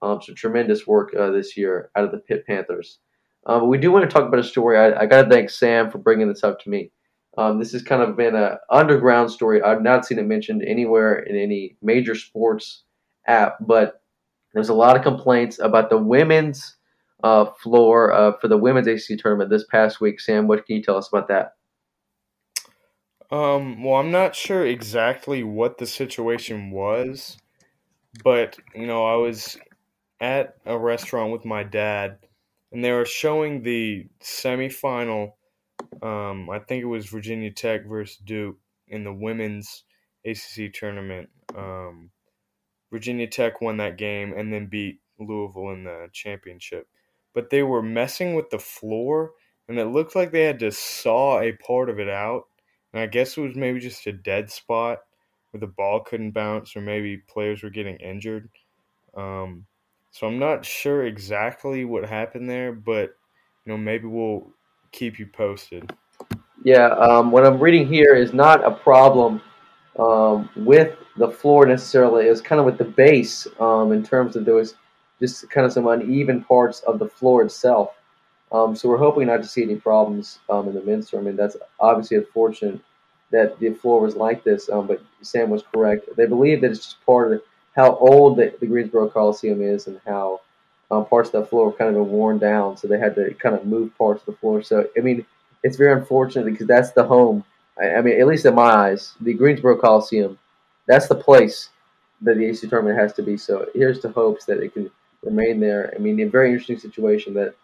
Um, 0.00 0.20
so 0.20 0.32
tremendous 0.34 0.86
work 0.86 1.14
uh, 1.14 1.30
this 1.30 1.56
year 1.56 1.90
out 1.94 2.04
of 2.04 2.10
the 2.10 2.18
Pitt 2.18 2.46
Panthers. 2.46 2.98
Uh, 3.46 3.60
but 3.60 3.66
we 3.66 3.78
do 3.78 3.92
want 3.92 4.08
to 4.08 4.12
talk 4.12 4.26
about 4.26 4.40
a 4.40 4.44
story. 4.44 4.78
I, 4.78 5.02
I 5.02 5.06
got 5.06 5.22
to 5.22 5.28
thank 5.28 5.50
Sam 5.50 5.90
for 5.90 5.98
bringing 5.98 6.28
this 6.28 6.42
up 6.42 6.60
to 6.60 6.70
me. 6.70 6.90
Um, 7.38 7.58
this 7.58 7.72
has 7.72 7.82
kind 7.82 8.02
of 8.02 8.16
been 8.16 8.34
an 8.34 8.58
underground 8.70 9.30
story. 9.30 9.62
I've 9.62 9.82
not 9.82 10.04
seen 10.04 10.18
it 10.18 10.26
mentioned 10.26 10.62
anywhere 10.62 11.18
in 11.18 11.36
any 11.36 11.76
major 11.82 12.14
sports 12.14 12.84
app, 13.26 13.56
but 13.60 14.02
there's 14.54 14.68
a 14.68 14.74
lot 14.74 14.96
of 14.96 15.02
complaints 15.02 15.58
about 15.58 15.88
the 15.88 15.98
women's 15.98 16.76
uh, 17.22 17.46
floor 17.60 18.12
uh, 18.12 18.32
for 18.40 18.48
the 18.48 18.56
women's 18.56 18.86
ACC 18.86 19.18
tournament 19.18 19.50
this 19.50 19.64
past 19.64 20.00
week. 20.00 20.20
Sam, 20.20 20.46
what 20.46 20.66
can 20.66 20.76
you 20.76 20.82
tell 20.82 20.96
us 20.96 21.08
about 21.08 21.28
that? 21.28 21.54
Um, 23.30 23.82
well, 23.82 23.94
I'm 23.94 24.10
not 24.10 24.36
sure 24.36 24.66
exactly 24.66 25.42
what 25.42 25.78
the 25.78 25.86
situation 25.86 26.70
was, 26.70 27.38
but 28.22 28.58
you 28.74 28.86
know, 28.86 29.06
I 29.06 29.16
was 29.16 29.56
at 30.20 30.56
a 30.66 30.78
restaurant 30.78 31.32
with 31.32 31.44
my 31.44 31.62
dad, 31.62 32.18
and 32.72 32.84
they 32.84 32.92
were 32.92 33.06
showing 33.06 33.62
the 33.62 34.06
semifinal. 34.22 35.32
Um, 36.02 36.50
I 36.50 36.58
think 36.58 36.82
it 36.82 36.86
was 36.86 37.06
Virginia 37.06 37.50
Tech 37.50 37.86
versus 37.86 38.18
Duke 38.24 38.58
in 38.88 39.04
the 39.04 39.12
women's 39.12 39.84
ACC 40.26 40.72
tournament. 40.72 41.30
Um, 41.56 42.10
Virginia 42.90 43.26
Tech 43.26 43.60
won 43.62 43.78
that 43.78 43.96
game 43.96 44.34
and 44.36 44.52
then 44.52 44.66
beat 44.66 45.00
Louisville 45.18 45.70
in 45.70 45.84
the 45.84 46.08
championship. 46.12 46.86
But 47.34 47.50
they 47.50 47.62
were 47.62 47.82
messing 47.82 48.34
with 48.34 48.50
the 48.50 48.58
floor, 48.58 49.32
and 49.68 49.78
it 49.78 49.86
looked 49.86 50.14
like 50.14 50.32
they 50.32 50.44
had 50.44 50.58
to 50.60 50.70
saw 50.70 51.40
a 51.40 51.52
part 51.52 51.88
of 51.88 51.98
it 51.98 52.08
out. 52.08 52.44
And 52.92 53.00
I 53.02 53.06
guess 53.06 53.36
it 53.36 53.40
was 53.40 53.56
maybe 53.56 53.80
just 53.80 54.06
a 54.06 54.12
dead 54.12 54.50
spot 54.50 54.98
where 55.50 55.60
the 55.60 55.66
ball 55.66 56.00
couldn't 56.00 56.32
bounce, 56.32 56.76
or 56.76 56.80
maybe 56.80 57.16
players 57.16 57.62
were 57.62 57.70
getting 57.70 57.96
injured. 57.96 58.48
Um, 59.16 59.66
so 60.10 60.26
I'm 60.26 60.38
not 60.38 60.64
sure 60.64 61.06
exactly 61.06 61.84
what 61.84 62.06
happened 62.06 62.48
there, 62.48 62.72
but 62.72 63.16
you 63.64 63.72
know 63.72 63.78
maybe 63.78 64.06
we'll 64.06 64.50
keep 64.92 65.18
you 65.18 65.26
posted. 65.26 65.90
Yeah, 66.64 66.88
um, 66.88 67.30
what 67.30 67.46
I'm 67.46 67.58
reading 67.58 67.86
here 67.86 68.14
is 68.14 68.32
not 68.32 68.64
a 68.64 68.70
problem 68.70 69.40
um, 69.98 70.48
with 70.54 70.96
the 71.16 71.30
floor 71.30 71.66
necessarily. 71.66 72.26
It's 72.26 72.40
kind 72.40 72.60
of 72.60 72.66
with 72.66 72.78
the 72.78 72.84
base 72.84 73.46
um, 73.58 73.92
in 73.92 74.02
terms 74.02 74.36
of 74.36 74.44
there 74.44 74.54
was 74.54 74.74
just 75.22 75.48
kind 75.50 75.64
of 75.64 75.72
some 75.72 75.86
uneven 75.86 76.42
parts 76.42 76.80
of 76.80 76.98
the 76.98 77.08
floor 77.08 77.42
itself. 77.42 77.94
Um, 78.50 78.76
so 78.76 78.88
we're 78.88 78.98
hoping 78.98 79.28
not 79.28 79.38
to 79.42 79.48
see 79.48 79.62
any 79.62 79.76
problems 79.76 80.40
um, 80.50 80.68
in 80.68 80.74
the 80.74 80.82
men's 80.82 81.08
tournament. 81.08 81.38
That's 81.38 81.56
obviously 81.80 82.18
unfortunate 82.18 82.80
that 83.30 83.58
the 83.60 83.72
floor 83.72 84.00
was 84.00 84.16
like 84.16 84.44
this, 84.44 84.68
um, 84.68 84.86
but 84.86 85.00
Sam 85.22 85.48
was 85.48 85.62
correct. 85.72 86.08
They 86.16 86.26
believe 86.26 86.60
that 86.60 86.72
it's 86.72 86.80
just 86.80 87.06
part 87.06 87.32
of 87.32 87.42
how 87.74 87.96
old 87.96 88.36
the, 88.36 88.52
the 88.60 88.66
Greensboro 88.66 89.08
Coliseum 89.08 89.62
is 89.62 89.86
and 89.86 89.98
how 90.04 90.42
um, 90.90 91.06
parts 91.06 91.30
of 91.30 91.40
the 91.40 91.46
floor 91.46 91.70
have 91.70 91.78
kind 91.78 91.88
of 91.88 91.96
been 91.96 92.12
worn 92.12 92.38
down, 92.38 92.76
so 92.76 92.86
they 92.86 92.98
had 92.98 93.14
to 93.14 93.32
kind 93.34 93.54
of 93.54 93.64
move 93.64 93.96
parts 93.96 94.20
of 94.20 94.26
the 94.26 94.38
floor. 94.38 94.62
So 94.62 94.86
I 94.98 95.00
mean, 95.00 95.24
it's 95.62 95.78
very 95.78 95.98
unfortunate 95.98 96.44
because 96.44 96.66
that's 96.66 96.90
the 96.90 97.04
home. 97.04 97.44
I, 97.80 97.94
I 97.94 98.02
mean, 98.02 98.20
at 98.20 98.26
least 98.26 98.44
in 98.44 98.54
my 98.54 98.70
eyes, 98.70 99.14
the 99.20 99.32
Greensboro 99.32 99.78
Coliseum, 99.78 100.38
that's 100.86 101.08
the 101.08 101.14
place 101.14 101.70
that 102.20 102.36
the 102.36 102.44
AC 102.44 102.68
tournament 102.68 102.98
has 102.98 103.14
to 103.14 103.22
be. 103.22 103.38
So 103.38 103.66
here's 103.74 104.00
the 104.00 104.10
hopes 104.10 104.44
that 104.44 104.62
it 104.62 104.74
can 104.74 104.90
remain 105.22 105.60
there. 105.60 105.92
I 105.94 105.98
mean, 105.98 106.20
a 106.20 106.24
very 106.24 106.50
interesting 106.50 106.78
situation 106.78 107.34
that 107.34 107.54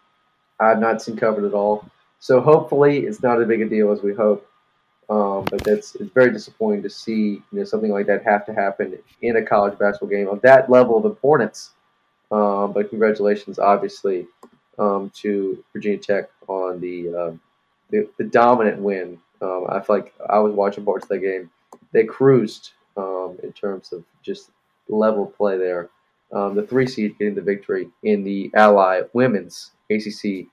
I've 0.59 0.79
not 0.79 1.01
seen 1.01 1.17
covered 1.17 1.45
at 1.45 1.53
all. 1.53 1.85
So 2.19 2.41
hopefully, 2.41 2.99
it's 2.99 3.23
not 3.23 3.41
as 3.41 3.47
big 3.47 3.61
a 3.61 3.69
deal 3.69 3.91
as 3.91 4.01
we 4.01 4.13
hope. 4.13 4.45
Um, 5.09 5.45
but 5.49 5.63
that's 5.63 5.95
it's 5.95 6.11
very 6.13 6.31
disappointing 6.31 6.83
to 6.83 6.89
see 6.89 7.41
you 7.51 7.59
know 7.59 7.63
something 7.63 7.91
like 7.91 8.05
that 8.05 8.23
have 8.25 8.45
to 8.45 8.53
happen 8.53 8.95
in 9.23 9.37
a 9.37 9.41
college 9.41 9.77
basketball 9.79 10.09
game 10.09 10.27
of 10.27 10.41
that 10.41 10.69
level 10.69 10.97
of 10.97 11.05
importance. 11.05 11.71
Um, 12.31 12.73
but 12.73 12.89
congratulations, 12.89 13.57
obviously, 13.57 14.27
um, 14.77 15.11
to 15.15 15.63
Virginia 15.73 15.97
Tech 15.97 16.29
on 16.47 16.79
the 16.79 17.09
uh, 17.09 17.31
the, 17.89 18.07
the, 18.19 18.23
dominant 18.25 18.79
win. 18.81 19.17
Um, 19.41 19.65
I 19.67 19.79
feel 19.79 19.95
like 19.95 20.13
I 20.29 20.37
was 20.37 20.53
watching 20.53 20.85
parts 20.85 21.05
of 21.05 21.09
that 21.09 21.19
game. 21.19 21.49
They 21.91 22.03
cruised 22.03 22.73
um, 22.95 23.37
in 23.41 23.51
terms 23.53 23.91
of 23.91 24.03
just 24.21 24.51
level 24.89 25.25
play 25.25 25.57
there. 25.57 25.89
Um, 26.31 26.55
the 26.55 26.63
three 26.63 26.85
seed 26.85 27.17
getting 27.17 27.35
the 27.35 27.41
victory 27.41 27.89
in 28.03 28.23
the 28.23 28.51
Ally 28.53 29.01
Women's 29.13 29.71
ACC 29.89 30.45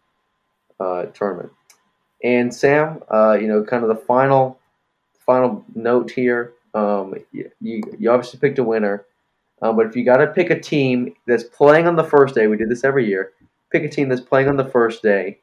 uh, 0.81 1.07
tournament. 1.07 1.51
And 2.25 2.53
Sam, 2.53 3.01
uh, 3.13 3.37
you 3.41 3.47
know, 3.47 3.63
kind 3.63 3.83
of 3.83 3.89
the 3.89 4.05
final 4.05 4.59
final 5.25 5.65
note 5.75 6.11
here. 6.11 6.55
Um, 6.75 7.15
you, 7.33 7.83
you 7.99 8.11
obviously 8.11 8.39
picked 8.39 8.59
a 8.59 8.65
winner, 8.65 9.05
um, 9.63 9.77
but 9.77 9.87
if 9.87 9.97
you 9.97 10.05
got 10.05 10.19
to 10.19 10.29
pick 10.29 10.51
a 10.51 10.59
team 10.59 11.15
that's 11.27 11.45
playing 11.45 11.87
on 11.87 11.97
the 11.97 12.05
first 12.05 12.35
day, 12.35 12.47
we 12.47 12.57
do 12.57 12.67
this 12.67 12.85
every 12.85 13.07
year. 13.07 13.33
Pick 13.71 13.83
a 13.83 13.89
team 13.89 14.09
that's 14.09 14.21
playing 14.21 14.49
on 14.49 14.57
the 14.57 14.65
first 14.65 15.03
day 15.03 15.41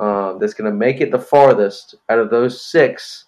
um, 0.00 0.38
that's 0.38 0.54
going 0.54 0.70
to 0.70 0.76
make 0.76 1.00
it 1.00 1.10
the 1.10 1.18
farthest 1.18 1.96
out 2.08 2.18
of 2.18 2.30
those 2.30 2.62
six 2.62 3.24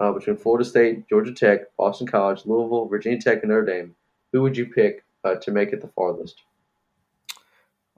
uh, 0.00 0.12
between 0.12 0.36
Florida 0.36 0.64
State, 0.64 1.08
Georgia 1.08 1.32
Tech, 1.32 1.60
Boston 1.76 2.06
College, 2.06 2.42
Louisville, 2.44 2.86
Virginia 2.86 3.20
Tech, 3.20 3.42
and 3.42 3.50
Notre 3.50 3.64
Dame. 3.64 3.94
Who 4.32 4.42
would 4.42 4.56
you 4.56 4.66
pick 4.66 5.04
uh, 5.26 5.34
to 5.36 5.50
make 5.50 5.72
it 5.72 5.80
the 5.80 5.88
farthest? 5.88 6.42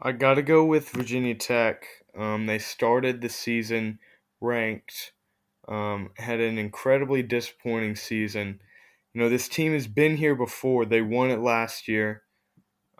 I 0.00 0.12
got 0.12 0.34
to 0.34 0.42
go 0.42 0.64
with 0.64 0.90
Virginia 0.90 1.34
Tech. 1.34 1.84
Um, 2.16 2.46
they 2.46 2.58
started 2.58 3.20
the 3.20 3.28
season 3.28 3.98
ranked, 4.40 5.12
um, 5.66 6.10
had 6.16 6.40
an 6.40 6.58
incredibly 6.58 7.22
disappointing 7.22 7.96
season. 7.96 8.60
You 9.12 9.20
know, 9.20 9.28
this 9.28 9.48
team 9.48 9.72
has 9.72 9.86
been 9.86 10.16
here 10.16 10.34
before. 10.34 10.84
They 10.84 11.02
won 11.02 11.30
it 11.30 11.40
last 11.40 11.88
year. 11.88 12.22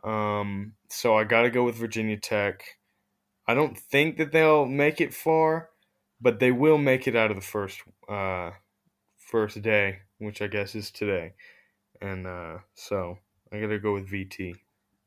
Um, 0.03 0.75
so 0.88 1.17
I 1.17 1.25
got 1.25 1.43
to 1.43 1.51
go 1.51 1.64
with 1.64 1.77
Virginia 1.77 2.17
Tech. 2.17 2.62
I 3.47 3.55
don't 3.55 3.79
think 3.79 4.19
that 4.19 4.33
they'll 4.33 4.67
make 4.67 5.01
it 5.01 5.14
far, 5.14 5.71
but 6.21 6.41
they 6.41 6.53
will 6.53 6.79
make 6.79 7.07
it 7.07 7.17
out 7.17 7.31
of 7.31 7.37
the 7.37 7.43
first 7.43 7.83
uh, 8.09 8.51
first 9.17 9.62
day, 9.62 10.01
which 10.19 10.43
I 10.43 10.49
guess 10.49 10.75
is 10.75 10.91
today. 10.91 11.35
And 12.01 12.27
uh, 12.27 12.59
so 12.75 13.19
I 13.53 13.61
got 13.61 13.69
to 13.69 13.79
go 13.79 13.95
with 13.95 14.11
VT. 14.11 14.55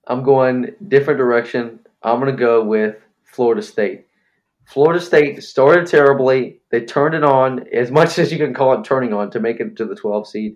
I'm 0.08 0.24
going 0.24 0.76
different 0.88 1.18
direction. 1.18 1.80
I'm 2.02 2.24
to 2.26 2.32
go 2.32 2.64
with 2.64 2.96
Florida 3.24 3.62
State. 3.62 4.08
Florida 4.66 5.00
State 5.00 5.44
started 5.44 5.88
terribly. 5.88 6.62
They 6.72 6.82
turned 6.86 7.14
it 7.14 7.24
on 7.24 7.68
as 7.74 7.92
much 7.92 8.18
as 8.18 8.32
you 8.32 8.38
can 8.38 8.54
call 8.54 8.74
it 8.74 8.84
turning 8.84 9.14
on 9.14 9.30
to 9.32 9.40
make 9.40 9.60
it 9.60 9.76
to 9.78 9.86
the 9.86 9.96
12 9.96 10.28
seed. 10.28 10.56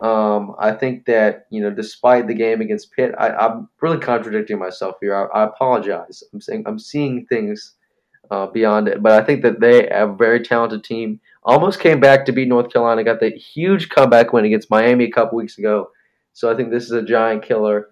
Um, 0.00 0.56
I 0.58 0.72
think 0.72 1.04
that 1.06 1.46
you 1.50 1.62
know, 1.62 1.70
despite 1.70 2.26
the 2.26 2.34
game 2.34 2.60
against 2.60 2.90
Pitt, 2.92 3.14
I, 3.16 3.46
am 3.46 3.68
really 3.80 3.98
contradicting 3.98 4.58
myself 4.58 4.96
here. 5.00 5.14
I, 5.14 5.42
I, 5.42 5.44
apologize. 5.44 6.24
I'm 6.32 6.40
saying 6.40 6.64
I'm 6.66 6.78
seeing 6.78 7.24
things 7.26 7.74
uh, 8.28 8.46
beyond 8.46 8.88
it, 8.88 9.00
but 9.00 9.12
I 9.12 9.24
think 9.24 9.42
that 9.42 9.60
they 9.60 9.88
have 9.92 10.10
a 10.10 10.16
very 10.16 10.40
talented 10.40 10.82
team. 10.82 11.20
Almost 11.44 11.78
came 11.78 12.00
back 12.00 12.24
to 12.26 12.32
beat 12.32 12.48
North 12.48 12.72
Carolina. 12.72 13.04
Got 13.04 13.20
the 13.20 13.30
huge 13.30 13.90
comeback 13.90 14.32
win 14.32 14.44
against 14.44 14.70
Miami 14.70 15.04
a 15.04 15.10
couple 15.10 15.38
weeks 15.38 15.56
ago. 15.56 15.90
So 16.32 16.50
I 16.50 16.56
think 16.56 16.70
this 16.70 16.84
is 16.84 16.92
a 16.92 17.02
giant 17.02 17.42
killer. 17.42 17.88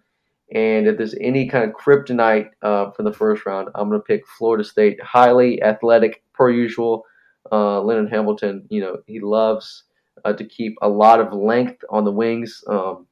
And 0.53 0.87
if 0.87 0.96
there's 0.96 1.14
any 1.20 1.48
kind 1.48 1.70
of 1.70 1.76
kryptonite 1.76 2.50
uh, 2.62 2.90
from 2.90 3.05
the 3.05 3.12
first 3.12 3.46
round, 3.46 3.68
I'm 3.74 3.88
going 3.88 4.00
to 4.00 4.05
pick 4.05 4.26
Florida 4.26 4.64
State. 4.64 5.00
Highly 5.03 5.62
athletic, 5.62 6.22
per 6.35 6.50
usual. 6.50 7.05
Uh, 7.53 7.81
Leonard 7.83 8.11
Hamilton, 8.11 8.66
you 8.68 8.81
know, 8.81 8.98
he 9.07 9.20
loves 9.20 9.85
uh, 10.24 10.33
to 10.33 10.44
keep 10.44 10.76
a 10.83 10.88
lot 10.88 11.20
of 11.20 11.33
length 11.33 11.85
on 11.90 12.05
the 12.05 12.12
wings. 12.12 12.64
Um, 12.66 13.07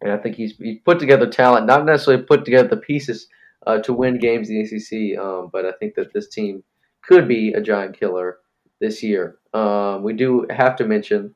and 0.00 0.12
I 0.12 0.18
think 0.18 0.36
he's, 0.36 0.56
he's 0.56 0.80
put 0.84 0.98
together 0.98 1.28
talent, 1.28 1.66
not 1.66 1.84
necessarily 1.84 2.24
put 2.24 2.44
together 2.44 2.68
the 2.68 2.76
pieces 2.76 3.28
uh, 3.66 3.78
to 3.78 3.92
win 3.92 4.18
games 4.18 4.48
in 4.50 4.56
the 4.56 4.62
ACC, 4.62 5.18
um, 5.18 5.50
but 5.52 5.64
I 5.64 5.72
think 5.72 5.94
that 5.94 6.12
this 6.12 6.28
team 6.28 6.62
could 7.02 7.26
be 7.26 7.52
a 7.52 7.60
giant 7.60 7.98
killer 7.98 8.38
this 8.80 9.02
year. 9.02 9.38
Um, 9.54 10.02
we 10.02 10.12
do 10.12 10.46
have 10.50 10.76
to 10.76 10.84
mention, 10.84 11.34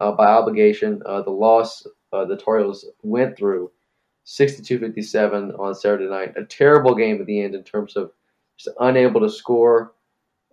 uh, 0.00 0.12
by 0.12 0.26
obligation, 0.26 1.02
uh, 1.06 1.22
the 1.22 1.30
loss 1.30 1.86
the 2.24 2.36
Tar 2.36 2.58
Heels 2.58 2.86
went 3.02 3.36
through 3.36 3.70
62-57 4.26 5.58
on 5.58 5.74
Saturday 5.74 6.08
night. 6.08 6.34
A 6.36 6.44
terrible 6.44 6.94
game 6.94 7.20
at 7.20 7.26
the 7.26 7.40
end 7.40 7.54
in 7.54 7.62
terms 7.62 7.96
of 7.96 8.12
just 8.56 8.76
unable 8.80 9.20
to 9.20 9.28
score. 9.28 9.92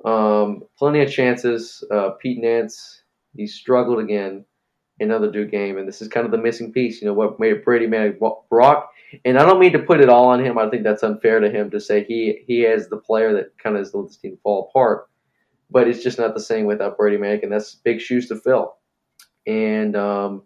Um, 0.04 0.63
plenty 0.78 1.02
of 1.02 1.12
chances. 1.12 1.84
Uh, 1.91 2.12
Pete 2.12 2.39
Nance, 2.41 3.04
he 3.36 3.47
struggled 3.47 4.00
again 4.00 4.45
in 5.00 5.10
another 5.10 5.32
Duke 5.32 5.52
game, 5.52 5.78
and 5.78 5.88
this 5.88 6.02
is 6.02 6.08
kind 6.08 6.26
of 6.26 6.32
the 6.32 6.38
missing 6.38 6.71
piece. 6.71 7.02
You 7.02 7.08
know 7.08 7.13
what 7.13 7.39
made 7.39 7.63
Brady 7.63 7.88
Manek 7.88 8.19
Brock, 8.50 8.91
and 9.26 9.38
I 9.38 9.45
don't 9.45 9.60
mean 9.60 9.74
to 9.74 9.80
put 9.80 10.02
it 10.02 10.10
all 10.10 10.28
on 10.28 10.43
him. 10.43 10.58
I 10.58 10.69
think 10.69 10.84
that's 10.84 11.04
unfair 11.04 11.39
to 11.39 11.50
him 11.50 11.69
to 11.71 11.80
say 11.80 12.04
he 12.04 12.43
he 12.47 12.63
is 12.63 12.89
the 12.89 12.97
player 12.97 13.34
that 13.34 13.58
kind 13.58 13.76
of 13.76 13.82
has 13.82 13.93
let 13.93 14.08
this 14.08 14.17
team 14.17 14.38
fall 14.43 14.69
apart. 14.69 15.08
But 15.69 15.88
it's 15.88 16.04
just 16.04 16.19
not 16.19 16.34
the 16.34 16.41
same 16.41 16.65
without 16.65 16.97
Brady 16.97 17.17
Manek, 17.17 17.43
and 17.43 17.52
that's 17.52 17.76
big 17.76 18.02
shoes 18.02 18.28
to 18.28 18.36
fill. 18.36 18.76
And 19.47 19.95
um, 19.95 20.43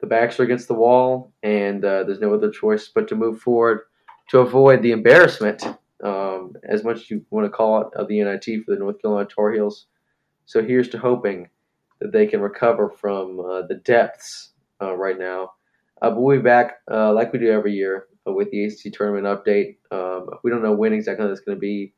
the 0.00 0.06
backs 0.06 0.40
are 0.40 0.44
against 0.44 0.68
the 0.68 0.74
wall, 0.74 1.32
and 1.42 1.84
uh, 1.84 2.04
there's 2.04 2.20
no 2.20 2.34
other 2.34 2.50
choice 2.50 2.88
but 2.88 3.08
to 3.08 3.14
move 3.14 3.40
forward 3.40 3.80
to 4.30 4.38
avoid 4.38 4.82
the 4.82 4.92
embarrassment, 4.92 5.62
um, 6.04 6.54
as 6.68 6.84
much 6.84 6.98
as 6.98 7.10
you 7.10 7.24
want 7.30 7.44
to 7.44 7.50
call 7.50 7.82
it, 7.82 7.88
of 7.94 8.08
the 8.08 8.22
NIT 8.22 8.64
for 8.64 8.72
the 8.72 8.78
North 8.78 9.00
Carolina 9.02 9.28
Tar 9.28 9.52
Heels. 9.52 9.86
So 10.46 10.62
here's 10.62 10.88
to 10.90 10.98
hoping 10.98 11.48
that 12.00 12.12
they 12.12 12.26
can 12.26 12.40
recover 12.40 12.88
from 12.88 13.40
uh, 13.40 13.62
the 13.66 13.80
depths 13.84 14.50
uh, 14.80 14.94
right 14.94 15.18
now. 15.18 15.52
Uh, 16.00 16.10
but 16.10 16.20
we'll 16.20 16.38
be 16.38 16.42
back 16.42 16.78
uh, 16.90 17.12
like 17.12 17.32
we 17.32 17.38
do 17.38 17.50
every 17.50 17.74
year 17.74 18.06
uh, 18.26 18.32
with 18.32 18.50
the 18.50 18.64
ACC 18.64 18.92
tournament 18.92 19.26
update. 19.26 19.76
Um, 19.90 20.28
we 20.42 20.50
don't 20.50 20.62
know 20.62 20.72
when 20.72 20.92
exactly 20.92 21.26
that's 21.26 21.40
going 21.40 21.56
to 21.56 21.60
be. 21.60 21.92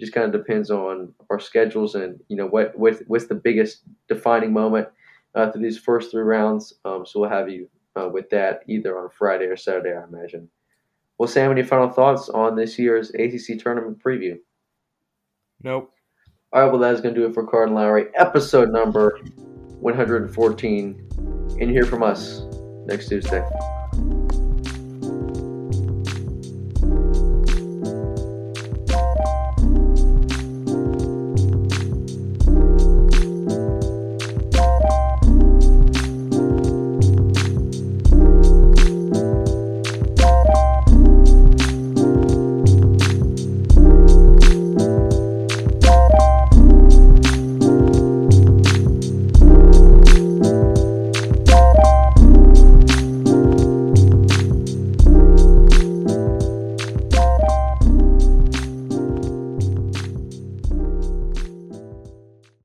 Just 0.00 0.12
kind 0.12 0.32
of 0.32 0.32
depends 0.32 0.70
on 0.70 1.12
our 1.28 1.40
schedules 1.40 1.96
and 1.96 2.20
you 2.28 2.36
know 2.36 2.46
what, 2.46 2.78
what 2.78 3.02
what's 3.08 3.26
the 3.26 3.34
biggest 3.34 3.80
defining 4.08 4.52
moment 4.52 4.86
uh, 5.38 5.50
through 5.50 5.62
these 5.62 5.78
first 5.78 6.10
three 6.10 6.22
rounds. 6.22 6.74
Um, 6.84 7.06
so 7.06 7.20
we'll 7.20 7.30
have 7.30 7.48
you 7.48 7.70
uh, 7.96 8.08
with 8.08 8.28
that 8.30 8.62
either 8.66 8.98
on 8.98 9.08
Friday 9.16 9.46
or 9.46 9.56
Saturday, 9.56 9.92
I 9.92 10.04
imagine. 10.04 10.48
Well, 11.16 11.28
Sam, 11.28 11.52
any 11.52 11.62
final 11.62 11.88
thoughts 11.88 12.28
on 12.28 12.56
this 12.56 12.78
year's 12.78 13.10
ACC 13.10 13.58
tournament 13.58 14.02
preview? 14.04 14.38
Nope. 15.62 15.92
All 16.52 16.62
right, 16.62 16.70
well, 16.70 16.80
that 16.80 16.94
is 16.94 17.00
going 17.00 17.14
to 17.14 17.20
do 17.20 17.26
it 17.26 17.34
for 17.34 17.46
Carter 17.46 17.66
and 17.66 17.74
Lowry, 17.74 18.06
episode 18.14 18.70
number 18.70 19.20
114. 19.80 21.08
And 21.60 21.70
hear 21.70 21.84
from 21.84 22.02
us 22.02 22.42
next 22.86 23.08
Tuesday. 23.08 23.44